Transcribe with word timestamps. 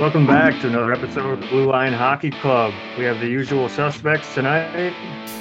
Welcome 0.00 0.26
back 0.26 0.58
to 0.62 0.66
another 0.66 0.94
episode 0.94 1.30
of 1.30 1.40
the 1.42 1.46
Blue 1.48 1.66
Line 1.66 1.92
Hockey 1.92 2.30
Club. 2.30 2.72
We 2.96 3.04
have 3.04 3.20
the 3.20 3.28
usual 3.28 3.68
suspects 3.68 4.32
tonight. 4.32 4.94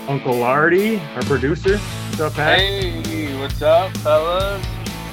Uncle 0.10 0.44
Artie, 0.44 1.00
our 1.16 1.22
producer. 1.22 1.78
What's 1.78 2.20
up, 2.20 2.34
Pat? 2.34 2.60
Hey, 2.60 3.40
what's 3.40 3.62
up, 3.62 3.96
fellas? 4.00 4.62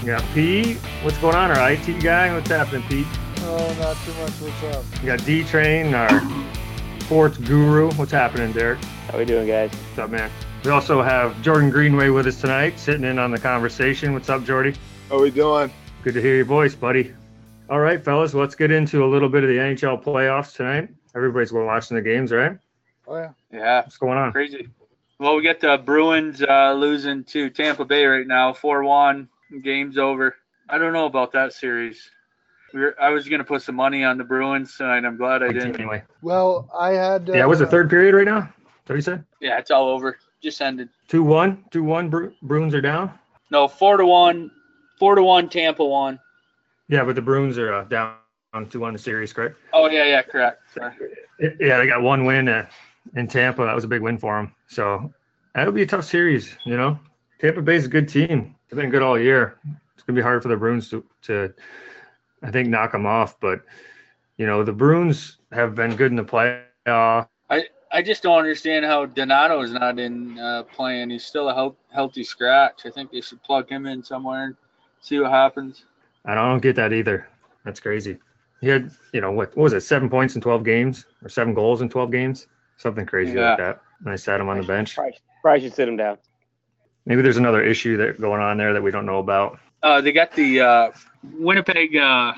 You 0.00 0.06
got 0.06 0.24
Pete. 0.34 0.78
What's 1.02 1.16
going 1.18 1.36
on? 1.36 1.52
Our 1.52 1.70
IT 1.70 2.00
guy. 2.00 2.34
What's 2.34 2.48
happening, 2.48 2.82
Pete? 2.88 3.06
Oh, 3.42 3.76
not 3.78 3.96
too 4.04 4.12
much. 4.14 4.32
What's 4.32 4.76
up? 4.76 4.84
You 5.00 5.06
got 5.06 5.24
D 5.24 5.44
Train, 5.44 5.94
our 5.94 6.20
sports 7.02 7.38
guru. 7.38 7.92
What's 7.92 8.10
happening, 8.10 8.50
Derek? 8.50 8.82
How 9.12 9.18
we 9.18 9.24
doing, 9.24 9.46
guys? 9.46 9.70
What's 9.70 9.98
up, 10.00 10.10
man? 10.10 10.28
We 10.64 10.72
also 10.72 11.02
have 11.02 11.40
Jordan 11.42 11.70
Greenway 11.70 12.08
with 12.08 12.26
us 12.26 12.40
tonight, 12.40 12.80
sitting 12.80 13.04
in 13.04 13.20
on 13.20 13.30
the 13.30 13.38
conversation. 13.38 14.12
What's 14.12 14.28
up, 14.28 14.42
Jordy? 14.42 14.74
How 15.08 15.18
are 15.18 15.20
we 15.20 15.30
doing? 15.30 15.70
Good 16.02 16.14
to 16.14 16.20
hear 16.20 16.34
your 16.34 16.44
voice, 16.46 16.74
buddy. 16.74 17.14
All 17.68 17.80
right, 17.80 18.02
fellas, 18.02 18.32
let's 18.34 18.54
get 18.54 18.70
into 18.70 19.04
a 19.04 19.08
little 19.08 19.28
bit 19.28 19.42
of 19.42 19.48
the 19.50 19.56
NHL 19.56 20.02
playoffs 20.02 20.54
tonight. 20.54 20.88
Everybody's 21.16 21.50
been 21.50 21.64
watching 21.66 21.96
the 21.96 22.02
games, 22.02 22.30
right? 22.30 22.56
Oh 23.08 23.16
yeah. 23.16 23.30
Yeah, 23.52 23.80
What's 23.82 23.96
going 23.96 24.18
on? 24.18 24.32
crazy. 24.32 24.68
Well, 25.18 25.34
we 25.36 25.42
got 25.42 25.60
the 25.60 25.78
Bruins 25.78 26.42
uh, 26.42 26.74
losing 26.74 27.24
to 27.24 27.48
Tampa 27.50 27.84
Bay 27.84 28.04
right 28.04 28.26
now, 28.26 28.52
four-one. 28.52 29.28
Game's 29.62 29.96
over. 29.98 30.36
I 30.68 30.78
don't 30.78 30.92
know 30.92 31.06
about 31.06 31.32
that 31.32 31.52
series. 31.54 32.10
We 32.74 32.80
were, 32.80 32.96
I 33.00 33.10
was 33.10 33.28
gonna 33.28 33.44
put 33.44 33.62
some 33.62 33.76
money 33.76 34.04
on 34.04 34.18
the 34.18 34.24
Bruins 34.24 34.76
tonight. 34.76 35.04
I'm 35.04 35.16
glad 35.16 35.42
I 35.42 35.52
didn't. 35.52 35.76
Anyway, 35.80 36.02
Well, 36.22 36.68
I 36.76 36.90
had. 36.90 37.30
Uh, 37.30 37.34
yeah, 37.34 37.46
what's 37.46 37.60
the 37.60 37.66
third 37.66 37.88
period 37.90 38.14
right 38.14 38.26
now? 38.26 38.38
Is 38.40 38.44
that 38.86 38.92
what 38.92 38.96
you 38.96 39.00
said? 39.02 39.24
Yeah, 39.40 39.58
it's 39.58 39.70
all 39.70 39.88
over. 39.88 40.18
Just 40.42 40.60
ended. 40.60 40.88
Two 41.08 41.22
one, 41.22 41.64
two 41.70 41.82
one. 41.82 42.10
Bru- 42.10 42.34
Bruins 42.42 42.74
are 42.74 42.80
down. 42.80 43.10
No, 43.50 43.66
four 43.66 43.96
to 43.96 44.04
one. 44.06 44.50
Four 44.98 45.14
to 45.14 45.22
one. 45.22 45.48
Tampa 45.48 45.84
won. 45.84 46.18
Yeah, 46.88 47.04
but 47.04 47.14
the 47.14 47.22
Bruins 47.22 47.58
are 47.58 47.72
uh, 47.74 47.84
down 47.84 48.16
two 48.70 48.80
one 48.80 48.92
the 48.92 48.98
series, 48.98 49.32
correct? 49.32 49.56
Oh 49.72 49.88
yeah, 49.88 50.04
yeah, 50.04 50.22
correct. 50.22 50.62
Sorry. 50.72 50.94
Yeah, 51.60 51.78
they 51.78 51.86
got 51.86 52.02
one 52.02 52.24
win 52.24 52.48
uh, 52.48 52.66
in 53.14 53.28
Tampa. 53.28 53.64
That 53.64 53.74
was 53.74 53.84
a 53.84 53.88
big 53.88 54.02
win 54.02 54.18
for 54.18 54.36
them. 54.36 54.54
So 54.68 55.12
that'll 55.54 55.72
be 55.72 55.82
a 55.82 55.86
tough 55.86 56.04
series. 56.04 56.56
You 56.64 56.76
know, 56.76 56.98
Tampa 57.40 57.62
Bay's 57.62 57.84
a 57.84 57.88
good 57.88 58.08
team. 58.08 58.54
They've 58.70 58.80
been 58.80 58.90
good 58.90 59.02
all 59.02 59.18
year. 59.18 59.58
It's 59.94 60.02
gonna 60.04 60.16
be 60.16 60.22
hard 60.22 60.42
for 60.42 60.48
the 60.48 60.56
Bruins 60.56 60.88
to, 60.90 61.04
to 61.22 61.52
I 62.42 62.50
think, 62.50 62.68
knock 62.68 62.92
them 62.92 63.06
off. 63.06 63.38
But 63.40 63.62
you 64.38 64.46
know, 64.46 64.62
the 64.64 64.72
Bruins 64.72 65.38
have 65.52 65.74
been 65.74 65.96
good 65.96 66.10
in 66.10 66.16
the 66.16 66.24
playoff. 66.24 67.28
I 67.92 68.02
just 68.02 68.22
don't 68.22 68.38
understand 68.38 68.84
how 68.84 69.06
Donato 69.06 69.62
is 69.62 69.72
not 69.72 69.98
in 69.98 70.38
uh, 70.38 70.64
playing. 70.64 71.10
He's 71.10 71.24
still 71.24 71.48
a 71.48 71.54
health, 71.54 71.76
healthy 71.92 72.24
scratch. 72.24 72.82
I 72.84 72.90
think 72.90 73.10
they 73.10 73.20
should 73.20 73.42
plug 73.42 73.70
him 73.70 73.86
in 73.86 74.02
somewhere 74.02 74.44
and 74.44 74.56
see 75.00 75.18
what 75.18 75.30
happens. 75.30 75.84
I 76.26 76.34
don't 76.34 76.60
get 76.60 76.76
that 76.76 76.92
either. 76.92 77.28
That's 77.64 77.80
crazy. 77.80 78.18
He 78.60 78.68
had, 78.68 78.90
you 79.12 79.20
know, 79.20 79.32
what, 79.32 79.56
what 79.56 79.64
was 79.64 79.72
it, 79.72 79.80
seven 79.82 80.08
points 80.08 80.34
in 80.34 80.40
12 80.40 80.64
games 80.64 81.04
or 81.22 81.28
seven 81.28 81.54
goals 81.54 81.82
in 81.82 81.88
12 81.88 82.10
games? 82.10 82.46
Something 82.78 83.06
crazy 83.06 83.32
Yeah. 83.32 83.50
like 83.50 83.58
that. 83.58 83.80
And 84.00 84.10
I 84.10 84.16
sat 84.16 84.40
him 84.40 84.48
on 84.48 84.58
the 84.58 84.64
bench. 84.64 84.94
Probably, 84.94 85.14
probably 85.42 85.60
should 85.62 85.74
sit 85.74 85.88
him 85.88 85.96
down. 85.96 86.18
Maybe 87.04 87.22
there's 87.22 87.36
another 87.36 87.62
issue 87.62 87.96
that 87.98 88.20
going 88.20 88.40
on 88.42 88.56
there 88.56 88.72
that 88.72 88.82
we 88.82 88.90
don't 88.90 89.06
know 89.06 89.18
about. 89.18 89.58
Uh, 89.82 90.00
they 90.00 90.10
got 90.12 90.32
the 90.32 90.60
uh, 90.60 90.90
Winnipeg 91.38 91.96
uh, 91.96 92.32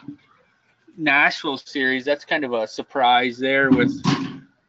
Nashville 0.97 1.57
series. 1.59 2.05
That's 2.05 2.25
kind 2.25 2.45
of 2.45 2.53
a 2.53 2.67
surprise 2.67 3.39
there 3.39 3.71
with 3.71 4.03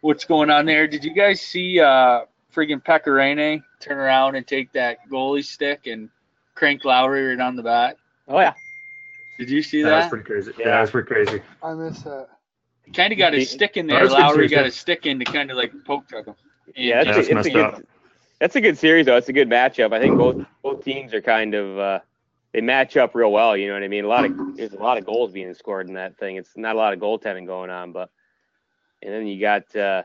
what's 0.01 0.23
going 0.25 0.49
on 0.49 0.65
there. 0.65 0.87
Did 0.87 1.03
you 1.03 1.13
guys 1.13 1.41
see 1.41 1.79
uh, 1.79 2.21
friggin' 2.55 2.83
Pekka 2.83 3.07
Rinne 3.07 3.63
turn 3.79 3.97
around 3.97 4.35
and 4.35 4.47
take 4.47 4.71
that 4.73 4.97
goalie 5.09 5.43
stick 5.43 5.87
and 5.87 6.09
crank 6.55 6.85
Lowry 6.85 7.25
right 7.35 7.39
on 7.39 7.55
the 7.55 7.63
bat? 7.63 7.97
Oh 8.27 8.39
yeah. 8.39 8.53
Did 9.39 9.49
you 9.49 9.63
see 9.63 9.81
That 9.81 9.89
That 9.89 9.97
was 9.97 10.07
pretty 10.09 10.25
crazy. 10.25 10.51
Yeah, 10.59 10.65
Yeah. 10.65 10.71
that 10.75 10.81
was 10.81 10.91
pretty 10.91 11.07
crazy. 11.07 11.41
I 11.63 11.73
miss 11.73 12.01
that. 12.03 12.27
Kind 12.93 13.13
of 13.13 13.17
got 13.19 13.33
his 13.33 13.49
He- 13.49 13.55
stick 13.55 13.77
in 13.77 13.87
there. 13.87 14.07
Lowry 14.07 14.47
got 14.47 14.57
yeah. 14.59 14.63
his 14.65 14.75
stick 14.75 15.05
in 15.05 15.17
to 15.19 15.25
kind 15.25 15.49
of 15.49 15.57
like 15.57 15.71
poke 15.85 16.07
check 16.09 16.25
him. 16.25 16.35
And 16.67 16.75
Yeah, 16.85 17.03
That's 17.03 17.17
that's, 17.17 17.17
a, 17.17 17.21
it's 17.21 17.29
a 17.31 17.35
messed 17.35 17.49
good. 17.53 17.65
up. 17.65 17.81
That's 18.39 18.55
a 18.55 18.61
good 18.61 18.77
series 18.77 19.05
though. 19.05 19.17
It's 19.17 19.29
a 19.29 19.33
good 19.33 19.49
matchup. 19.49 19.93
I 19.93 19.99
think 19.99 20.17
both 20.17 20.45
both 20.61 20.83
teams 20.83 21.13
are 21.13 21.21
kind 21.21 21.53
of 21.53 21.77
uh, 21.79 21.99
they 22.53 22.61
match 22.61 22.95
up 22.97 23.13
real 23.15 23.31
well. 23.31 23.55
You 23.57 23.67
know 23.67 23.73
what 23.73 23.83
I 23.83 23.87
mean? 23.87 24.05
A 24.05 24.07
lot 24.07 24.25
of 24.25 24.55
there's 24.57 24.73
a 24.73 24.77
lot 24.79 24.97
of 24.97 25.05
goals 25.05 25.31
being 25.31 25.53
scored 25.53 25.87
in 25.87 25.93
that 25.95 26.17
thing. 26.17 26.35
It's 26.37 26.55
not 26.57 26.75
a 26.75 26.77
lot 26.79 26.93
of 26.93 26.99
goaltending 26.99 27.45
going 27.45 27.69
on, 27.69 27.91
but 27.91 28.09
and 29.01 29.13
then 29.13 29.27
you 29.27 29.39
got 29.41 29.73
uh, 29.75 30.03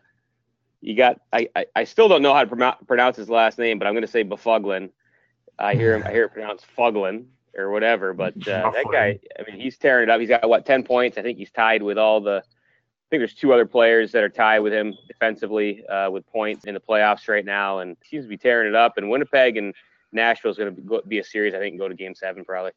you 0.81 0.95
got 0.97 1.21
I, 1.33 1.49
I, 1.57 1.67
I 1.77 1.85
still 1.85 2.09
don't 2.09 2.23
know 2.23 2.35
how 2.35 2.43
to 2.43 2.47
pronounce 2.49 2.77
pronounce 2.87 3.17
his 3.17 3.31
last 3.31 3.59
name, 3.59 3.79
but 3.79 3.87
I'm 3.87 3.95
going 3.95 4.03
to 4.05 4.09
say 4.11 4.25
Bufuglin. 4.25 4.91
I 5.59 5.75
hear 5.75 5.95
him 5.97 6.03
I 6.05 6.11
hear 6.11 6.25
it 6.25 6.33
pronounced 6.33 6.67
Fuglin 6.77 7.27
or 7.57 7.71
whatever, 7.71 8.13
but 8.13 8.35
uh, 8.49 8.71
that 8.71 8.87
guy. 8.91 9.19
I 9.39 9.51
mean, 9.51 9.61
he's 9.61 9.77
tearing 9.77 10.05
it 10.05 10.11
up. 10.11 10.21
He's 10.21 10.29
got 10.29 10.49
what 10.49 10.67
ten 10.67 10.83
points. 10.83 11.19
I 11.19 11.23
think 11.23 11.39
he's 11.39 11.51
tied 11.51 11.83
with 11.83 11.99
all 11.99 12.21
the. 12.21 12.43
I 12.45 13.07
think 13.11 13.21
there's 13.21 13.35
two 13.35 13.53
other 13.53 13.67
players 13.67 14.13
that 14.13 14.23
are 14.23 14.29
tied 14.29 14.61
with 14.61 14.73
him 14.73 14.95
defensively 15.07 15.87
uh, 15.87 16.11
with 16.11 16.27
points 16.27 16.65
in 16.65 16.75
the 16.75 16.81
playoffs 16.81 17.29
right 17.29 17.45
now, 17.45 17.81
and 17.81 17.97
seems 18.05 18.25
to 18.25 18.29
be 18.29 18.37
tearing 18.37 18.69
it 18.69 18.75
up. 18.75 18.95
And 18.97 19.09
Winnipeg 19.09 19.57
and 19.57 19.75
Nashville 20.13 20.51
is 20.51 20.57
going 20.57 20.75
to 20.75 20.81
be, 20.81 20.99
be 21.07 21.19
a 21.19 21.25
series 21.25 21.55
I 21.55 21.59
think 21.59 21.73
and 21.73 21.79
go 21.79 21.89
to 21.89 21.95
Game 21.95 22.15
Seven 22.15 22.45
probably. 22.45 22.73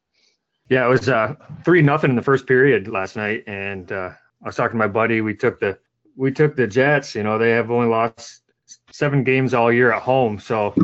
Yeah, 0.70 0.86
it 0.86 0.90
was 0.90 1.08
uh, 1.08 1.36
three 1.64 1.82
nothing 1.82 2.10
in 2.10 2.16
the 2.16 2.22
first 2.22 2.46
period 2.46 2.88
last 2.88 3.16
night, 3.16 3.44
and 3.48 3.92
uh, 3.92 4.12
I 4.44 4.46
was 4.46 4.56
talking 4.56 4.74
to 4.74 4.78
my 4.78 4.88
buddy. 4.88 5.22
We 5.22 5.34
took 5.34 5.60
the 5.60 5.80
we 6.16 6.32
took 6.32 6.56
the 6.56 6.68
Jets. 6.68 7.16
You 7.16 7.24
know, 7.24 7.38
they 7.38 7.52
have 7.52 7.72
only 7.72 7.88
lost 7.88 8.42
seven 8.92 9.24
games 9.24 9.54
all 9.54 9.72
year 9.72 9.94
at 9.94 10.02
home, 10.02 10.40
so 10.40 10.76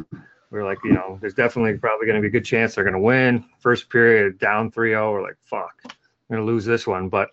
we 0.53 0.59
are 0.59 0.63
like, 0.63 0.77
you 0.83 0.93
know, 0.93 1.17
there's 1.19 1.33
definitely 1.33 1.73
probably 1.79 2.05
going 2.05 2.15
to 2.15 2.21
be 2.21 2.27
a 2.27 2.31
good 2.31 2.45
chance 2.45 2.75
they're 2.75 2.83
going 2.83 2.93
to 2.93 2.99
win. 2.99 3.43
First 3.59 3.89
period 3.89 4.37
down 4.37 4.69
3-0, 4.69 5.11
we're 5.11 5.23
like, 5.23 5.37
fuck, 5.43 5.73
I'm 5.83 5.91
going 6.29 6.45
to 6.45 6.45
lose 6.45 6.63
this 6.63 6.85
one. 6.85 7.09
But 7.09 7.31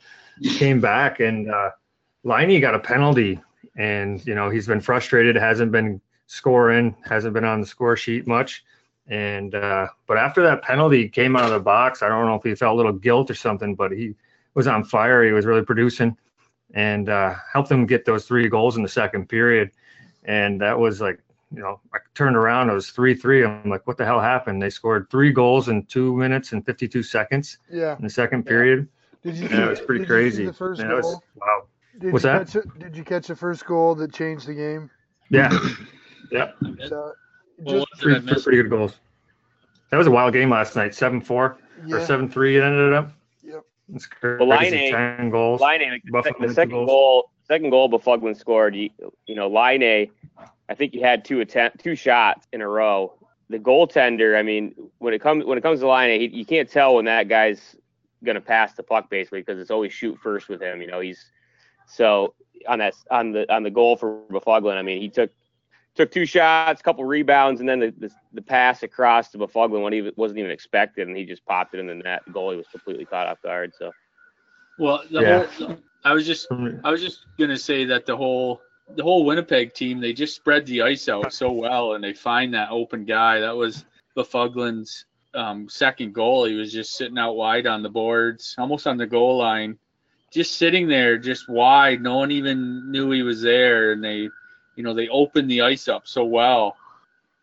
came 0.56 0.80
back 0.80 1.20
and 1.20 1.50
uh, 1.50 1.70
Laine 2.24 2.58
got 2.62 2.74
a 2.74 2.78
penalty, 2.78 3.38
and 3.76 4.24
you 4.26 4.34
know 4.34 4.48
he's 4.48 4.66
been 4.66 4.80
frustrated, 4.80 5.36
hasn't 5.36 5.70
been 5.70 6.00
scoring, 6.28 6.96
hasn't 7.04 7.34
been 7.34 7.44
on 7.44 7.60
the 7.60 7.66
score 7.66 7.94
sheet 7.94 8.26
much. 8.26 8.64
And 9.06 9.54
uh, 9.54 9.88
but 10.06 10.16
after 10.16 10.42
that 10.44 10.62
penalty 10.62 11.06
came 11.06 11.36
out 11.36 11.44
of 11.44 11.50
the 11.50 11.60
box, 11.60 12.02
I 12.02 12.08
don't 12.08 12.24
know 12.24 12.36
if 12.36 12.42
he 12.42 12.54
felt 12.54 12.72
a 12.72 12.76
little 12.76 12.92
guilt 12.92 13.30
or 13.30 13.34
something, 13.34 13.74
but 13.74 13.92
he 13.92 14.14
was 14.54 14.66
on 14.66 14.82
fire. 14.82 15.22
He 15.24 15.32
was 15.32 15.44
really 15.44 15.64
producing 15.64 16.16
and 16.72 17.10
uh, 17.10 17.34
helped 17.52 17.68
them 17.68 17.84
get 17.84 18.06
those 18.06 18.24
three 18.24 18.48
goals 18.48 18.78
in 18.78 18.82
the 18.82 18.88
second 18.88 19.28
period. 19.28 19.72
And 20.24 20.60
that 20.60 20.78
was 20.78 21.00
like, 21.00 21.20
you 21.52 21.60
know, 21.60 21.80
I 21.92 21.98
turned 22.14 22.36
around, 22.36 22.70
it 22.70 22.74
was 22.74 22.90
3 22.90 23.14
3. 23.14 23.44
I'm 23.44 23.68
like, 23.70 23.86
what 23.86 23.96
the 23.96 24.04
hell 24.04 24.20
happened? 24.20 24.62
They 24.62 24.70
scored 24.70 25.08
three 25.10 25.32
goals 25.32 25.68
in 25.68 25.84
two 25.86 26.16
minutes 26.16 26.52
and 26.52 26.64
52 26.64 27.02
seconds 27.02 27.58
Yeah. 27.70 27.96
in 27.96 28.02
the 28.02 28.10
second 28.10 28.44
period. 28.44 28.88
Did 29.22 29.36
you? 29.36 29.48
Yeah, 29.48 29.66
it 29.66 29.70
was 29.70 29.80
pretty 29.80 30.04
did 30.04 30.08
you 30.10 30.30
see 30.30 30.36
crazy. 30.36 30.46
the 30.46 30.52
first 30.52 30.80
Yeah, 30.80 30.88
that 30.88 30.96
was, 30.96 31.04
goal? 31.06 31.24
wow. 31.36 31.62
Did 31.98 32.12
what's 32.12 32.24
you 32.24 32.30
that? 32.30 32.46
Catch 32.46 32.56
it, 32.56 32.78
did 32.78 32.96
you 32.96 33.04
catch 33.04 33.26
the 33.26 33.36
first 33.36 33.66
goal 33.66 33.94
that 33.96 34.12
changed 34.12 34.46
the 34.46 34.54
game? 34.54 34.90
Yeah. 35.28 35.50
Yeah. 36.32 36.52
So, 36.86 37.12
Well, 37.58 37.84
just 37.84 38.04
what 38.04 38.14
did 38.14 38.24
Three, 38.28 38.42
pretty 38.42 38.62
good 38.62 38.70
goals. 38.70 38.96
That 39.90 39.96
was 39.96 40.06
a 40.06 40.10
wild 40.10 40.32
game 40.32 40.50
last 40.50 40.76
night. 40.76 40.94
7 40.94 41.20
4 41.20 41.58
or 41.92 42.00
7 42.00 42.28
3 42.30 42.56
it 42.56 42.62
ended 42.62 42.92
up. 42.92 43.12
Yep. 43.42 43.64
It's 43.94 44.06
crazy. 44.06 44.38
Well, 44.38 44.48
Laine- 44.48 44.92
10 44.92 45.30
goals. 45.30 45.60
Laine 45.60 46.00
the, 46.04 46.22
the 46.46 46.54
second 46.54 46.70
goals. 46.70 46.86
goal, 46.88 47.30
second 47.48 47.70
goal 47.70 47.90
Bufuglin 47.90 48.36
scored. 48.38 48.76
You, 48.76 48.90
you 49.26 49.34
know, 49.34 49.48
Laine 49.48 50.08
I 50.70 50.74
think 50.74 50.92
he 50.92 51.00
had 51.00 51.24
two 51.24 51.40
attempt, 51.40 51.80
two 51.80 51.96
shots 51.96 52.46
in 52.52 52.60
a 52.62 52.68
row. 52.68 53.14
The 53.48 53.58
goaltender, 53.58 54.38
I 54.38 54.42
mean, 54.42 54.74
when 54.98 55.12
it 55.12 55.20
comes 55.20 55.44
when 55.44 55.58
it 55.58 55.62
comes 55.62 55.80
to 55.80 55.88
Laine, 55.88 56.20
he, 56.20 56.28
you 56.28 56.46
can't 56.46 56.70
tell 56.70 56.94
when 56.94 57.06
that 57.06 57.28
guy's 57.28 57.74
gonna 58.24 58.40
pass 58.40 58.74
the 58.74 58.82
puck 58.84 59.10
basically 59.10 59.40
because 59.40 59.58
it's 59.58 59.72
always 59.72 59.92
shoot 59.92 60.16
first 60.18 60.48
with 60.48 60.62
him. 60.62 60.80
You 60.80 60.86
know, 60.86 61.00
he's 61.00 61.32
so 61.86 62.34
on 62.68 62.78
that 62.78 62.94
on 63.10 63.32
the 63.32 63.52
on 63.52 63.64
the 63.64 63.70
goal 63.70 63.96
for 63.96 64.22
Bufuglin. 64.30 64.76
I 64.76 64.82
mean, 64.82 65.00
he 65.00 65.08
took 65.08 65.32
took 65.96 66.12
two 66.12 66.24
shots, 66.24 66.80
a 66.80 66.84
couple 66.84 67.04
rebounds, 67.04 67.58
and 67.58 67.68
then 67.68 67.80
the 67.80 67.94
the, 67.98 68.10
the 68.34 68.42
pass 68.42 68.84
across 68.84 69.30
to 69.30 69.38
Bufuglin 69.38 69.82
when 69.82 69.92
he 69.92 70.12
wasn't 70.14 70.38
even 70.38 70.52
expected, 70.52 71.08
and 71.08 71.16
he 71.16 71.24
just 71.24 71.44
popped 71.44 71.74
it 71.74 71.80
in 71.80 71.88
the 71.88 71.96
net. 71.96 72.22
The 72.26 72.32
goalie 72.32 72.56
was 72.56 72.68
completely 72.68 73.06
caught 73.06 73.26
off 73.26 73.42
guard. 73.42 73.72
So. 73.76 73.90
Well, 74.78 75.02
the 75.10 75.20
Yeah. 75.20 75.46
whole, 75.46 75.76
I 76.04 76.12
was 76.14 76.24
just 76.26 76.46
I 76.84 76.90
was 76.92 77.00
just 77.02 77.26
gonna 77.38 77.58
say 77.58 77.84
that 77.86 78.06
the 78.06 78.16
whole 78.16 78.62
the 78.96 79.02
whole 79.02 79.24
Winnipeg 79.24 79.74
team 79.74 80.00
they 80.00 80.12
just 80.12 80.36
spread 80.36 80.66
the 80.66 80.82
ice 80.82 81.08
out 81.08 81.32
so 81.32 81.52
well 81.52 81.94
and 81.94 82.02
they 82.02 82.12
find 82.12 82.54
that 82.54 82.70
open 82.70 83.04
guy. 83.04 83.40
That 83.40 83.56
was 83.56 83.84
Bufuglin's 84.14 85.04
um, 85.34 85.68
second 85.68 86.14
goal. 86.14 86.44
He 86.44 86.54
was 86.54 86.72
just 86.72 86.96
sitting 86.96 87.18
out 87.18 87.36
wide 87.36 87.66
on 87.66 87.82
the 87.82 87.88
boards, 87.88 88.54
almost 88.58 88.86
on 88.86 88.96
the 88.96 89.06
goal 89.06 89.38
line, 89.38 89.78
just 90.32 90.56
sitting 90.56 90.88
there, 90.88 91.18
just 91.18 91.48
wide. 91.48 92.02
No 92.02 92.16
one 92.16 92.30
even 92.30 92.90
knew 92.90 93.10
he 93.10 93.22
was 93.22 93.42
there, 93.42 93.92
and 93.92 94.02
they, 94.02 94.28
you 94.76 94.82
know, 94.82 94.94
they 94.94 95.08
opened 95.08 95.50
the 95.50 95.62
ice 95.62 95.88
up 95.88 96.06
so 96.06 96.24
well, 96.24 96.76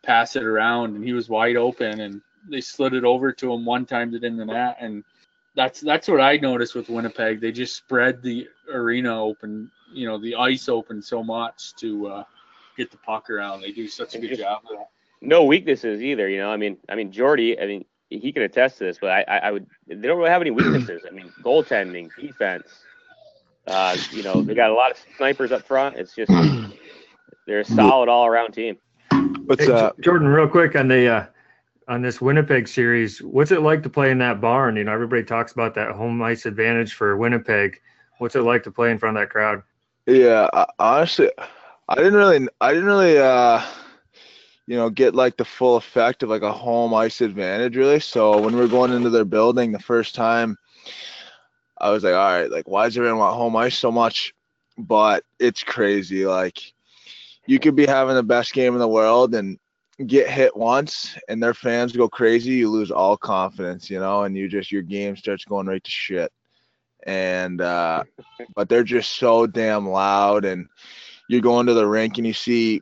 pass 0.02 0.36
it 0.36 0.42
around, 0.42 0.96
and 0.96 1.04
he 1.04 1.12
was 1.12 1.28
wide 1.28 1.56
open, 1.56 2.00
and 2.00 2.20
they 2.48 2.60
slid 2.60 2.94
it 2.94 3.04
over 3.04 3.32
to 3.32 3.52
him 3.52 3.64
one 3.64 3.86
time 3.86 4.14
it 4.14 4.24
in 4.24 4.36
the 4.36 4.44
net, 4.44 4.76
and 4.80 5.04
that's 5.58 5.80
that's 5.80 6.06
what 6.06 6.20
I 6.20 6.36
noticed 6.36 6.76
with 6.76 6.88
Winnipeg. 6.88 7.40
They 7.40 7.50
just 7.50 7.74
spread 7.76 8.22
the 8.22 8.46
arena 8.72 9.22
open, 9.22 9.70
you 9.92 10.06
know, 10.06 10.16
the 10.16 10.36
ice 10.36 10.68
open 10.68 11.02
so 11.02 11.22
much 11.22 11.74
to 11.80 12.06
uh, 12.06 12.24
get 12.76 12.92
the 12.92 12.96
puck 12.98 13.28
around. 13.28 13.60
They 13.62 13.72
do 13.72 13.88
such 13.88 14.14
a 14.14 14.20
good 14.20 14.38
job 14.38 14.62
of 14.70 14.78
that. 14.78 14.88
no 15.20 15.44
weaknesses 15.44 16.00
either. 16.00 16.28
You 16.28 16.38
know, 16.38 16.50
I 16.50 16.56
mean, 16.56 16.76
I 16.88 16.94
mean 16.94 17.10
Jordy. 17.10 17.60
I 17.60 17.66
mean, 17.66 17.84
he 18.08 18.32
can 18.32 18.42
attest 18.42 18.78
to 18.78 18.84
this, 18.84 18.98
but 19.00 19.10
I, 19.10 19.24
I, 19.26 19.38
I 19.38 19.50
would. 19.50 19.66
They 19.88 19.96
don't 20.06 20.16
really 20.16 20.30
have 20.30 20.40
any 20.42 20.52
weaknesses. 20.52 21.02
I 21.06 21.10
mean, 21.10 21.32
goaltending, 21.42 22.08
defense, 22.20 22.68
Uh, 23.66 23.96
you 24.12 24.22
know, 24.22 24.40
they 24.40 24.54
got 24.54 24.70
a 24.70 24.74
lot 24.74 24.92
of 24.92 24.96
snipers 25.16 25.50
up 25.50 25.62
front. 25.62 25.96
It's 25.96 26.14
just 26.14 26.30
they're 27.46 27.60
a 27.60 27.64
solid 27.64 28.08
all 28.08 28.26
around 28.26 28.52
team. 28.52 28.78
What's 29.46 29.64
Hey, 29.64 29.72
uh 29.72 29.90
Jordan, 30.00 30.28
real 30.28 30.48
quick 30.48 30.76
on 30.76 30.86
the 30.86 31.08
uh, 31.08 31.26
on 31.88 32.02
this 32.02 32.20
Winnipeg 32.20 32.68
series, 32.68 33.20
what's 33.22 33.50
it 33.50 33.62
like 33.62 33.82
to 33.82 33.88
play 33.88 34.10
in 34.10 34.18
that 34.18 34.40
barn? 34.40 34.76
You 34.76 34.84
know, 34.84 34.92
everybody 34.92 35.24
talks 35.24 35.52
about 35.52 35.74
that 35.74 35.92
home 35.92 36.22
ice 36.22 36.46
advantage 36.46 36.94
for 36.94 37.16
Winnipeg. 37.16 37.80
What's 38.18 38.36
it 38.36 38.42
like 38.42 38.62
to 38.64 38.70
play 38.70 38.90
in 38.90 38.98
front 38.98 39.16
of 39.16 39.22
that 39.22 39.30
crowd? 39.30 39.62
yeah, 40.08 40.48
honestly 40.78 41.30
I 41.88 41.94
didn't 41.96 42.14
really 42.14 42.48
I 42.60 42.72
didn't 42.72 42.86
really 42.86 43.18
uh 43.18 43.62
you 44.66 44.76
know 44.76 44.90
get 44.90 45.14
like 45.14 45.36
the 45.36 45.44
full 45.44 45.76
effect 45.76 46.22
of 46.22 46.30
like 46.30 46.42
a 46.42 46.52
home 46.52 46.94
ice 46.94 47.20
advantage 47.20 47.76
really. 47.76 48.00
So 48.00 48.40
when 48.40 48.54
we 48.54 48.60
were 48.60 48.68
going 48.68 48.92
into 48.92 49.10
their 49.10 49.26
building 49.26 49.70
the 49.70 49.78
first 49.78 50.14
time 50.14 50.56
I 51.78 51.90
was 51.90 52.02
like, 52.04 52.14
all 52.14 52.40
right, 52.40 52.50
like 52.50 52.66
why 52.66 52.86
does 52.86 52.96
everyone 52.96 53.18
want 53.18 53.36
home 53.36 53.56
ice 53.56 53.76
so 53.76 53.92
much? 53.92 54.34
But 54.78 55.24
it's 55.38 55.62
crazy. 55.62 56.24
Like 56.26 56.72
you 57.46 57.58
could 57.58 57.76
be 57.76 57.86
having 57.86 58.14
the 58.14 58.22
best 58.22 58.52
game 58.52 58.72
in 58.72 58.80
the 58.80 58.88
world 58.88 59.34
and 59.34 59.58
get 60.06 60.30
hit 60.30 60.56
once 60.56 61.16
and 61.28 61.42
their 61.42 61.54
fans 61.54 61.92
go 61.96 62.08
crazy, 62.08 62.52
you 62.52 62.70
lose 62.70 62.90
all 62.90 63.16
confidence, 63.16 63.90
you 63.90 63.98
know, 63.98 64.22
and 64.22 64.36
you 64.36 64.48
just 64.48 64.70
your 64.70 64.82
game 64.82 65.16
starts 65.16 65.44
going 65.44 65.66
right 65.66 65.82
to 65.82 65.90
shit. 65.90 66.32
And 67.06 67.60
uh 67.60 68.04
but 68.54 68.68
they're 68.68 68.84
just 68.84 69.16
so 69.16 69.46
damn 69.46 69.88
loud 69.88 70.44
and 70.44 70.66
you 71.28 71.40
go 71.40 71.60
into 71.60 71.74
the 71.74 71.86
rink 71.86 72.18
and 72.18 72.26
you 72.26 72.32
see 72.32 72.80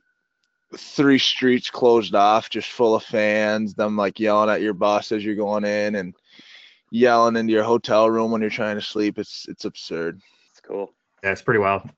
three 0.76 1.18
streets 1.18 1.70
closed 1.70 2.14
off 2.14 2.50
just 2.50 2.70
full 2.70 2.94
of 2.94 3.02
fans, 3.02 3.74
them 3.74 3.96
like 3.96 4.20
yelling 4.20 4.50
at 4.50 4.62
your 4.62 4.74
bus 4.74 5.12
as 5.12 5.24
you're 5.24 5.34
going 5.36 5.64
in 5.64 5.94
and 5.94 6.14
yelling 6.90 7.36
into 7.36 7.52
your 7.52 7.64
hotel 7.64 8.10
room 8.10 8.30
when 8.30 8.40
you're 8.40 8.50
trying 8.50 8.76
to 8.76 8.82
sleep. 8.82 9.18
It's 9.18 9.46
it's 9.48 9.64
absurd. 9.64 10.20
It's 10.50 10.60
cool. 10.60 10.92
Yeah, 11.22 11.32
it's 11.32 11.42
pretty 11.42 11.60
wild. 11.60 11.88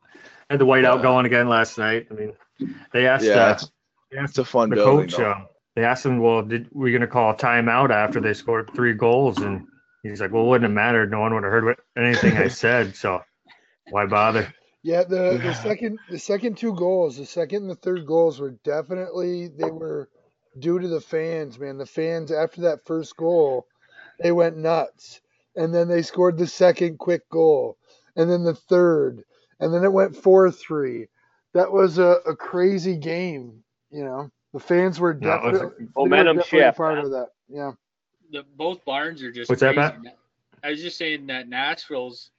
Had 0.48 0.60
the 0.60 0.66
whiteout 0.66 0.96
Yeah. 0.96 1.02
going 1.02 1.26
again 1.26 1.48
last 1.48 1.76
night. 1.76 2.06
I 2.10 2.14
mean, 2.14 2.32
they 2.92 3.06
asked, 3.06 3.24
Yeah, 3.24 3.34
uh, 3.34 3.58
it's, 4.10 4.18
they 4.18 4.24
it's 4.24 4.38
a 4.38 4.44
fun 4.44 4.70
the 4.70 4.76
building. 4.76 5.08
coach. 5.08 5.20
Uh, 5.20 5.40
they 5.76 5.84
asked 5.84 6.04
him, 6.04 6.20
"Well, 6.20 6.42
did 6.42 6.68
we 6.72 6.90
going 6.90 7.02
to 7.02 7.06
call 7.06 7.30
a 7.30 7.36
timeout 7.36 7.90
after 7.90 8.20
they 8.20 8.34
scored 8.34 8.70
three 8.74 8.94
goals?" 8.94 9.38
And 9.38 9.66
he's 10.02 10.20
like, 10.20 10.32
"Well, 10.32 10.44
it 10.44 10.48
wouldn't 10.48 10.70
have 10.70 10.74
mattered. 10.74 11.10
No 11.10 11.20
one 11.20 11.34
would 11.34 11.44
have 11.44 11.52
heard 11.52 11.64
what, 11.64 11.80
anything 11.96 12.36
I 12.36 12.48
said. 12.48 12.96
So 12.96 13.22
why 13.90 14.06
bother?" 14.06 14.52
Yeah, 14.82 15.04
the, 15.04 15.38
the 15.42 15.54
second 15.54 15.98
the 16.10 16.18
second 16.18 16.56
two 16.56 16.74
goals, 16.74 17.16
the 17.16 17.26
second 17.26 17.62
and 17.62 17.70
the 17.70 17.76
third 17.76 18.06
goals 18.06 18.40
were 18.40 18.52
definitely 18.64 19.48
they 19.48 19.70
were 19.70 20.08
due 20.58 20.78
to 20.78 20.88
the 20.88 21.00
fans, 21.00 21.58
man. 21.58 21.78
The 21.78 21.86
fans 21.86 22.32
after 22.32 22.62
that 22.62 22.84
first 22.84 23.16
goal, 23.16 23.66
they 24.20 24.32
went 24.32 24.56
nuts. 24.56 25.20
And 25.56 25.74
then 25.74 25.88
they 25.88 26.02
scored 26.02 26.38
the 26.38 26.46
second 26.46 26.98
quick 26.98 27.28
goal. 27.30 27.78
And 28.16 28.30
then 28.30 28.44
the 28.44 28.54
third. 28.54 29.24
And 29.58 29.74
then 29.74 29.84
it 29.84 29.92
went 29.92 30.16
four 30.16 30.50
three. 30.50 31.08
That 31.54 31.72
was 31.72 31.98
a, 31.98 32.20
a 32.26 32.36
crazy 32.36 32.96
game, 32.96 33.64
you 33.90 34.04
know. 34.04 34.30
The 34.54 34.60
fans 34.60 34.98
were 34.98 35.14
No, 35.14 35.34
it 35.34 35.42
was 35.42 35.60
a 35.60 35.64
definitely, 35.64 35.84
they 35.84 35.84
were 35.94 36.08
Momentum 36.08 36.36
definitely 36.38 36.58
shift. 36.66 36.76
part 36.76 36.94
man. 36.96 37.04
of 37.04 37.10
that. 37.12 37.26
Yeah. 37.48 37.72
The, 38.32 38.44
both 38.56 38.84
barns 38.84 39.22
are 39.22 39.32
just 39.32 39.48
What's 39.50 39.60
that, 39.60 39.74
crazy. 39.74 39.90
Pat? 40.04 40.18
I 40.64 40.70
was 40.70 40.82
just 40.82 40.98
saying 40.98 41.26
that 41.28 41.48
Nashville's 41.48 42.30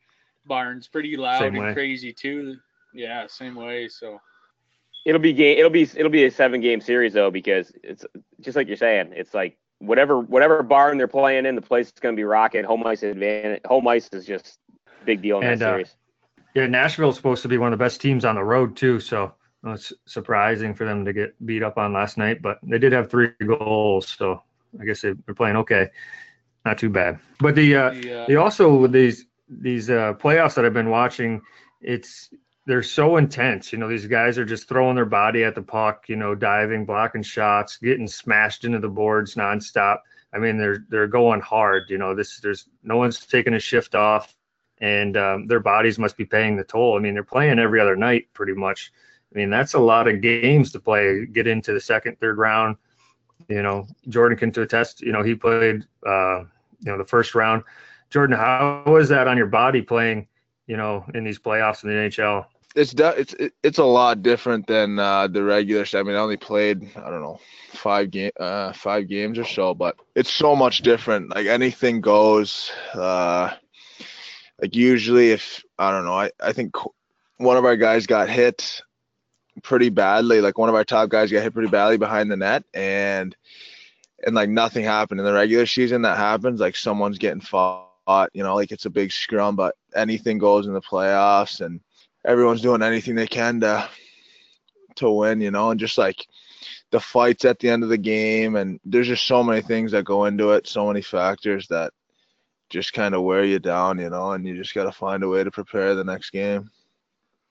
barn's 0.46 0.88
pretty 0.88 1.16
loud 1.18 1.40
Same 1.40 1.56
and 1.56 1.66
way. 1.66 1.74
crazy 1.74 2.12
too. 2.14 2.56
Yeah, 2.94 3.28
same 3.28 3.56
way. 3.56 3.88
So 3.88 4.20
It'll 5.06 5.22
be 5.22 5.34
game. 5.34 5.58
It'll 5.58 5.70
be 5.70 5.84
it'll 5.84 6.10
be 6.10 6.26
a 6.26 6.32
seven 6.32 6.60
game 6.62 6.82
series 6.82 7.14
though 7.14 7.32
because 7.32 7.72
it's 7.84 8.06
just 8.42 8.56
like 8.58 8.68
you're 8.68 8.76
saying. 8.78 9.14
It's 9.16 9.34
like 9.34 9.58
whatever 9.80 10.20
whatever 10.20 10.62
barn 10.62 10.98
they're 10.98 11.08
playing 11.08 11.46
in, 11.46 11.56
the 11.56 11.62
place 11.62 11.88
is 11.88 11.94
going 11.94 12.14
to 12.16 12.20
be 12.20 12.26
rocking. 12.26 12.64
Home 12.66 12.86
ice 12.86 13.02
advantage. 13.04 13.62
Home 13.66 13.88
ice 13.88 14.10
is 14.12 14.26
just 14.26 14.58
big 15.06 15.22
deal 15.22 15.40
in 15.40 15.48
And, 15.48 15.62
that 15.62 15.68
uh, 15.68 15.72
series. 15.74 15.96
Yeah, 16.56 16.68
Nashville's 16.68 17.16
supposed 17.16 17.44
to 17.44 17.48
be 17.48 17.58
one 17.58 17.72
of 17.72 17.80
the 17.80 17.84
best 17.84 18.02
teams 18.02 18.26
on 18.26 18.36
the 18.36 18.44
road 18.44 18.76
too. 18.76 19.00
So 19.00 19.34
uh, 19.66 19.72
it's 19.72 19.94
surprising 20.06 20.74
for 20.74 20.86
them 20.86 21.06
to 21.06 21.14
get 21.14 21.34
beat 21.46 21.64
up 21.64 21.78
on 21.78 21.94
last 21.94 22.18
night, 22.18 22.42
but 22.42 22.60
they 22.64 22.78
did 22.78 22.92
have 22.94 23.10
three 23.10 23.32
goals, 23.46 24.08
so 24.08 24.42
I 24.80 24.86
guess 24.86 25.02
they- 25.02 25.14
they're 25.26 25.36
playing 25.36 25.58
okay. 25.58 25.90
Not 26.66 26.78
too 26.78 26.90
bad. 26.90 27.20
But 27.40 27.56
the 27.56 27.76
uh, 27.76 27.90
the, 27.92 28.14
uh, 28.14 28.26
They 28.28 28.36
also 28.36 28.76
with 28.76 28.92
these 28.92 29.26
these 29.50 29.90
uh, 29.90 30.14
playoffs 30.16 30.56
that 30.56 30.66
I've 30.66 30.74
been 30.74 30.90
watching, 30.90 31.42
it's 31.82 32.30
they're 32.66 32.84
so 32.84 33.18
intense. 33.18 33.72
You 33.74 33.80
know, 33.80 33.88
these 33.88 34.06
guys 34.06 34.38
are 34.38 34.46
just 34.46 34.68
throwing 34.68 34.96
their 34.96 35.06
body 35.06 35.44
at 35.44 35.56
the 35.56 35.62
puck. 35.62 36.08
You 36.10 36.18
know, 36.18 36.36
diving, 36.36 36.86
blocking 36.86 37.24
shots, 37.24 37.78
getting 37.78 38.08
smashed 38.08 38.66
into 38.66 38.80
the 38.80 38.90
boards 38.90 39.36
nonstop. 39.36 40.00
I 40.34 40.38
mean, 40.38 40.58
they're 40.58 40.86
they're 40.90 41.08
going 41.08 41.42
hard. 41.42 41.90
You 41.90 41.98
know, 41.98 42.14
this 42.14 42.40
there's 42.40 42.68
no 42.84 42.98
one's 42.98 43.26
taking 43.26 43.54
a 43.56 43.60
shift 43.60 43.96
off, 43.96 44.36
and 44.80 45.18
um, 45.18 45.48
their 45.48 45.62
bodies 45.62 45.98
must 45.98 46.18
be 46.18 46.26
paying 46.26 46.58
the 46.58 46.64
toll. 46.64 46.98
I 46.98 47.00
mean, 47.00 47.14
they're 47.14 47.24
playing 47.24 47.58
every 47.58 47.80
other 47.80 47.96
night 47.96 48.28
pretty 48.34 48.54
much. 48.54 48.92
I 49.34 49.38
mean, 49.38 49.50
that's 49.50 49.74
a 49.74 49.80
lot 49.80 50.08
of 50.08 50.22
games 50.22 50.72
to 50.72 50.80
play. 50.80 51.26
Get 51.26 51.48
into 51.48 51.74
the 51.74 51.82
second, 51.82 52.20
third 52.20 52.38
round. 52.38 52.78
You 53.48 53.62
know, 53.62 53.88
Jordan 54.08 54.38
can 54.38 54.52
to 54.54 54.62
attest. 54.62 55.02
You 55.02 55.12
know, 55.12 55.24
he 55.24 55.36
played. 55.36 55.86
Uh, 56.06 56.44
you 56.82 56.92
know, 56.92 56.98
the 56.98 57.06
first 57.06 57.36
round. 57.36 57.64
Jordan, 58.10 58.36
how 58.36 58.96
is 58.96 59.10
that 59.10 59.28
on 59.28 59.38
your 59.38 59.48
body 59.48 59.82
playing, 59.82 60.28
you 60.66 60.78
know, 60.78 61.06
in 61.14 61.24
these 61.24 61.38
playoffs 61.38 61.84
in 61.84 61.90
the 61.90 61.96
NHL? 61.96 62.46
it's 62.76 62.94
de- 62.94 63.20
it's 63.20 63.36
it's 63.64 63.80
a 63.80 63.84
lot 63.84 64.22
different 64.22 64.68
than 64.68 65.00
uh, 65.00 65.28
the 65.28 65.44
regular. 65.44 65.86
I 65.94 66.04
mean, 66.04 66.16
I 66.16 66.20
only 66.20 66.38
played 66.38 66.84
I 66.96 67.10
don't 67.10 67.22
know 67.22 67.40
five 67.72 68.12
game 68.12 68.32
uh, 68.40 68.74
five 68.74 69.08
games 69.08 69.40
or 69.40 69.46
so, 69.46 69.74
but 69.74 69.96
it's 70.16 70.32
so 70.32 70.56
much 70.56 70.80
different. 70.80 71.34
Like 71.34 71.48
anything 71.48 72.02
goes. 72.02 72.72
Uh, 72.94 73.54
like 74.62 74.76
usually, 74.76 75.32
if 75.32 75.64
I 75.78 75.92
don't 75.92 76.06
know, 76.06 76.14
I 76.14 76.32
I 76.40 76.54
think 76.54 76.76
one 77.38 77.58
of 77.58 77.66
our 77.66 77.78
guys 77.78 78.06
got 78.06 78.30
hit 78.30 78.82
pretty 79.64 79.90
badly. 79.90 80.42
Like 80.42 80.58
one 80.58 80.70
of 80.70 80.76
our 80.76 80.84
top 80.84 81.10
guys 81.10 81.32
got 81.32 81.44
hit 81.44 81.54
pretty 81.54 81.70
badly 81.70 81.98
behind 81.98 82.32
the 82.32 82.38
net, 82.38 82.64
and 82.74 83.36
and 84.26 84.36
like 84.36 84.50
nothing 84.50 84.84
happened 84.84 85.20
in 85.20 85.26
the 85.26 85.34
regular 85.34 85.66
season. 85.66 86.02
That 86.04 86.18
happens. 86.18 86.60
Like 86.60 86.76
someone's 86.76 87.18
getting 87.18 87.42
fought. 87.42 88.30
You 88.34 88.44
know, 88.44 88.56
like 88.56 88.72
it's 88.72 88.86
a 88.86 88.90
big 88.90 89.12
scrum, 89.12 89.56
but 89.56 89.76
anything 89.96 90.38
goes 90.38 90.68
in 90.68 90.74
the 90.74 90.82
playoffs 90.82 91.62
and 91.62 91.80
everyone's 92.26 92.62
doing 92.62 92.82
anything 92.82 93.16
they 93.16 93.28
can 93.28 93.60
to 93.62 93.88
to 94.96 95.10
win, 95.10 95.42
you 95.42 95.52
know, 95.52 95.72
and 95.72 95.80
just 95.80 95.98
like 95.98 96.26
the 96.92 97.00
fights 97.00 97.46
at 97.46 97.60
the 97.60 97.70
end 97.70 97.84
of 97.84 97.90
the 97.90 97.98
game 97.98 98.56
and 98.56 98.80
there's 98.84 99.08
just 99.08 99.26
so 99.28 99.44
many 99.44 99.62
things 99.62 99.92
that 99.92 100.06
go 100.06 100.26
into 100.26 100.52
it, 100.52 100.68
so 100.68 100.88
many 100.88 101.02
factors 101.02 101.68
that 101.68 101.94
just 102.70 102.94
kind 102.94 103.16
of 103.16 103.24
wear 103.24 103.44
you 103.44 103.60
down, 103.60 104.00
you 104.00 104.10
know, 104.10 104.32
and 104.32 104.46
you 104.46 104.56
just 104.56 104.74
got 104.74 104.84
to 104.84 104.92
find 104.92 105.24
a 105.24 105.28
way 105.28 105.44
to 105.44 105.52
prepare 105.52 105.96
the 105.96 106.04
next 106.04 106.32
game. 106.32 106.70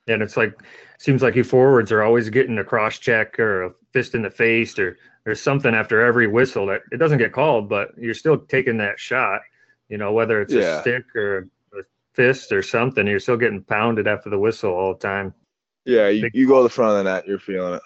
And 0.09 0.21
it's 0.23 0.35
like, 0.37 0.59
seems 0.97 1.21
like 1.21 1.35
you 1.35 1.43
forwards 1.43 1.91
are 1.91 2.03
always 2.03 2.29
getting 2.29 2.57
a 2.57 2.63
cross 2.63 2.97
check 2.99 3.39
or 3.39 3.63
a 3.63 3.71
fist 3.93 4.15
in 4.15 4.21
the 4.21 4.29
face 4.29 4.77
or 4.79 4.97
there's 5.25 5.41
something 5.41 5.73
after 5.75 6.01
every 6.05 6.27
whistle 6.27 6.65
that 6.67 6.81
it 6.91 6.97
doesn't 6.97 7.17
get 7.19 7.31
called, 7.33 7.69
but 7.69 7.89
you're 7.97 8.13
still 8.13 8.37
taking 8.37 8.77
that 8.77 8.99
shot, 8.99 9.41
you 9.89 9.97
know, 9.97 10.11
whether 10.11 10.41
it's 10.41 10.53
Yeah. 10.53 10.77
a 10.79 10.81
stick 10.81 11.03
or 11.15 11.47
a 11.77 11.83
fist 12.13 12.51
or 12.51 12.61
something, 12.63 13.05
you're 13.05 13.19
still 13.19 13.37
getting 13.37 13.61
pounded 13.63 14.07
after 14.07 14.29
the 14.29 14.39
whistle 14.39 14.71
all 14.73 14.93
the 14.93 14.99
time. 14.99 15.33
Yeah, 15.85 16.07
you, 16.09 16.29
you 16.33 16.47
go 16.47 16.57
to 16.57 16.63
the 16.63 16.69
front 16.69 16.97
of 16.97 17.03
the 17.05 17.11
net, 17.13 17.27
you're 17.27 17.39
feeling 17.39 17.75
it. 17.75 17.81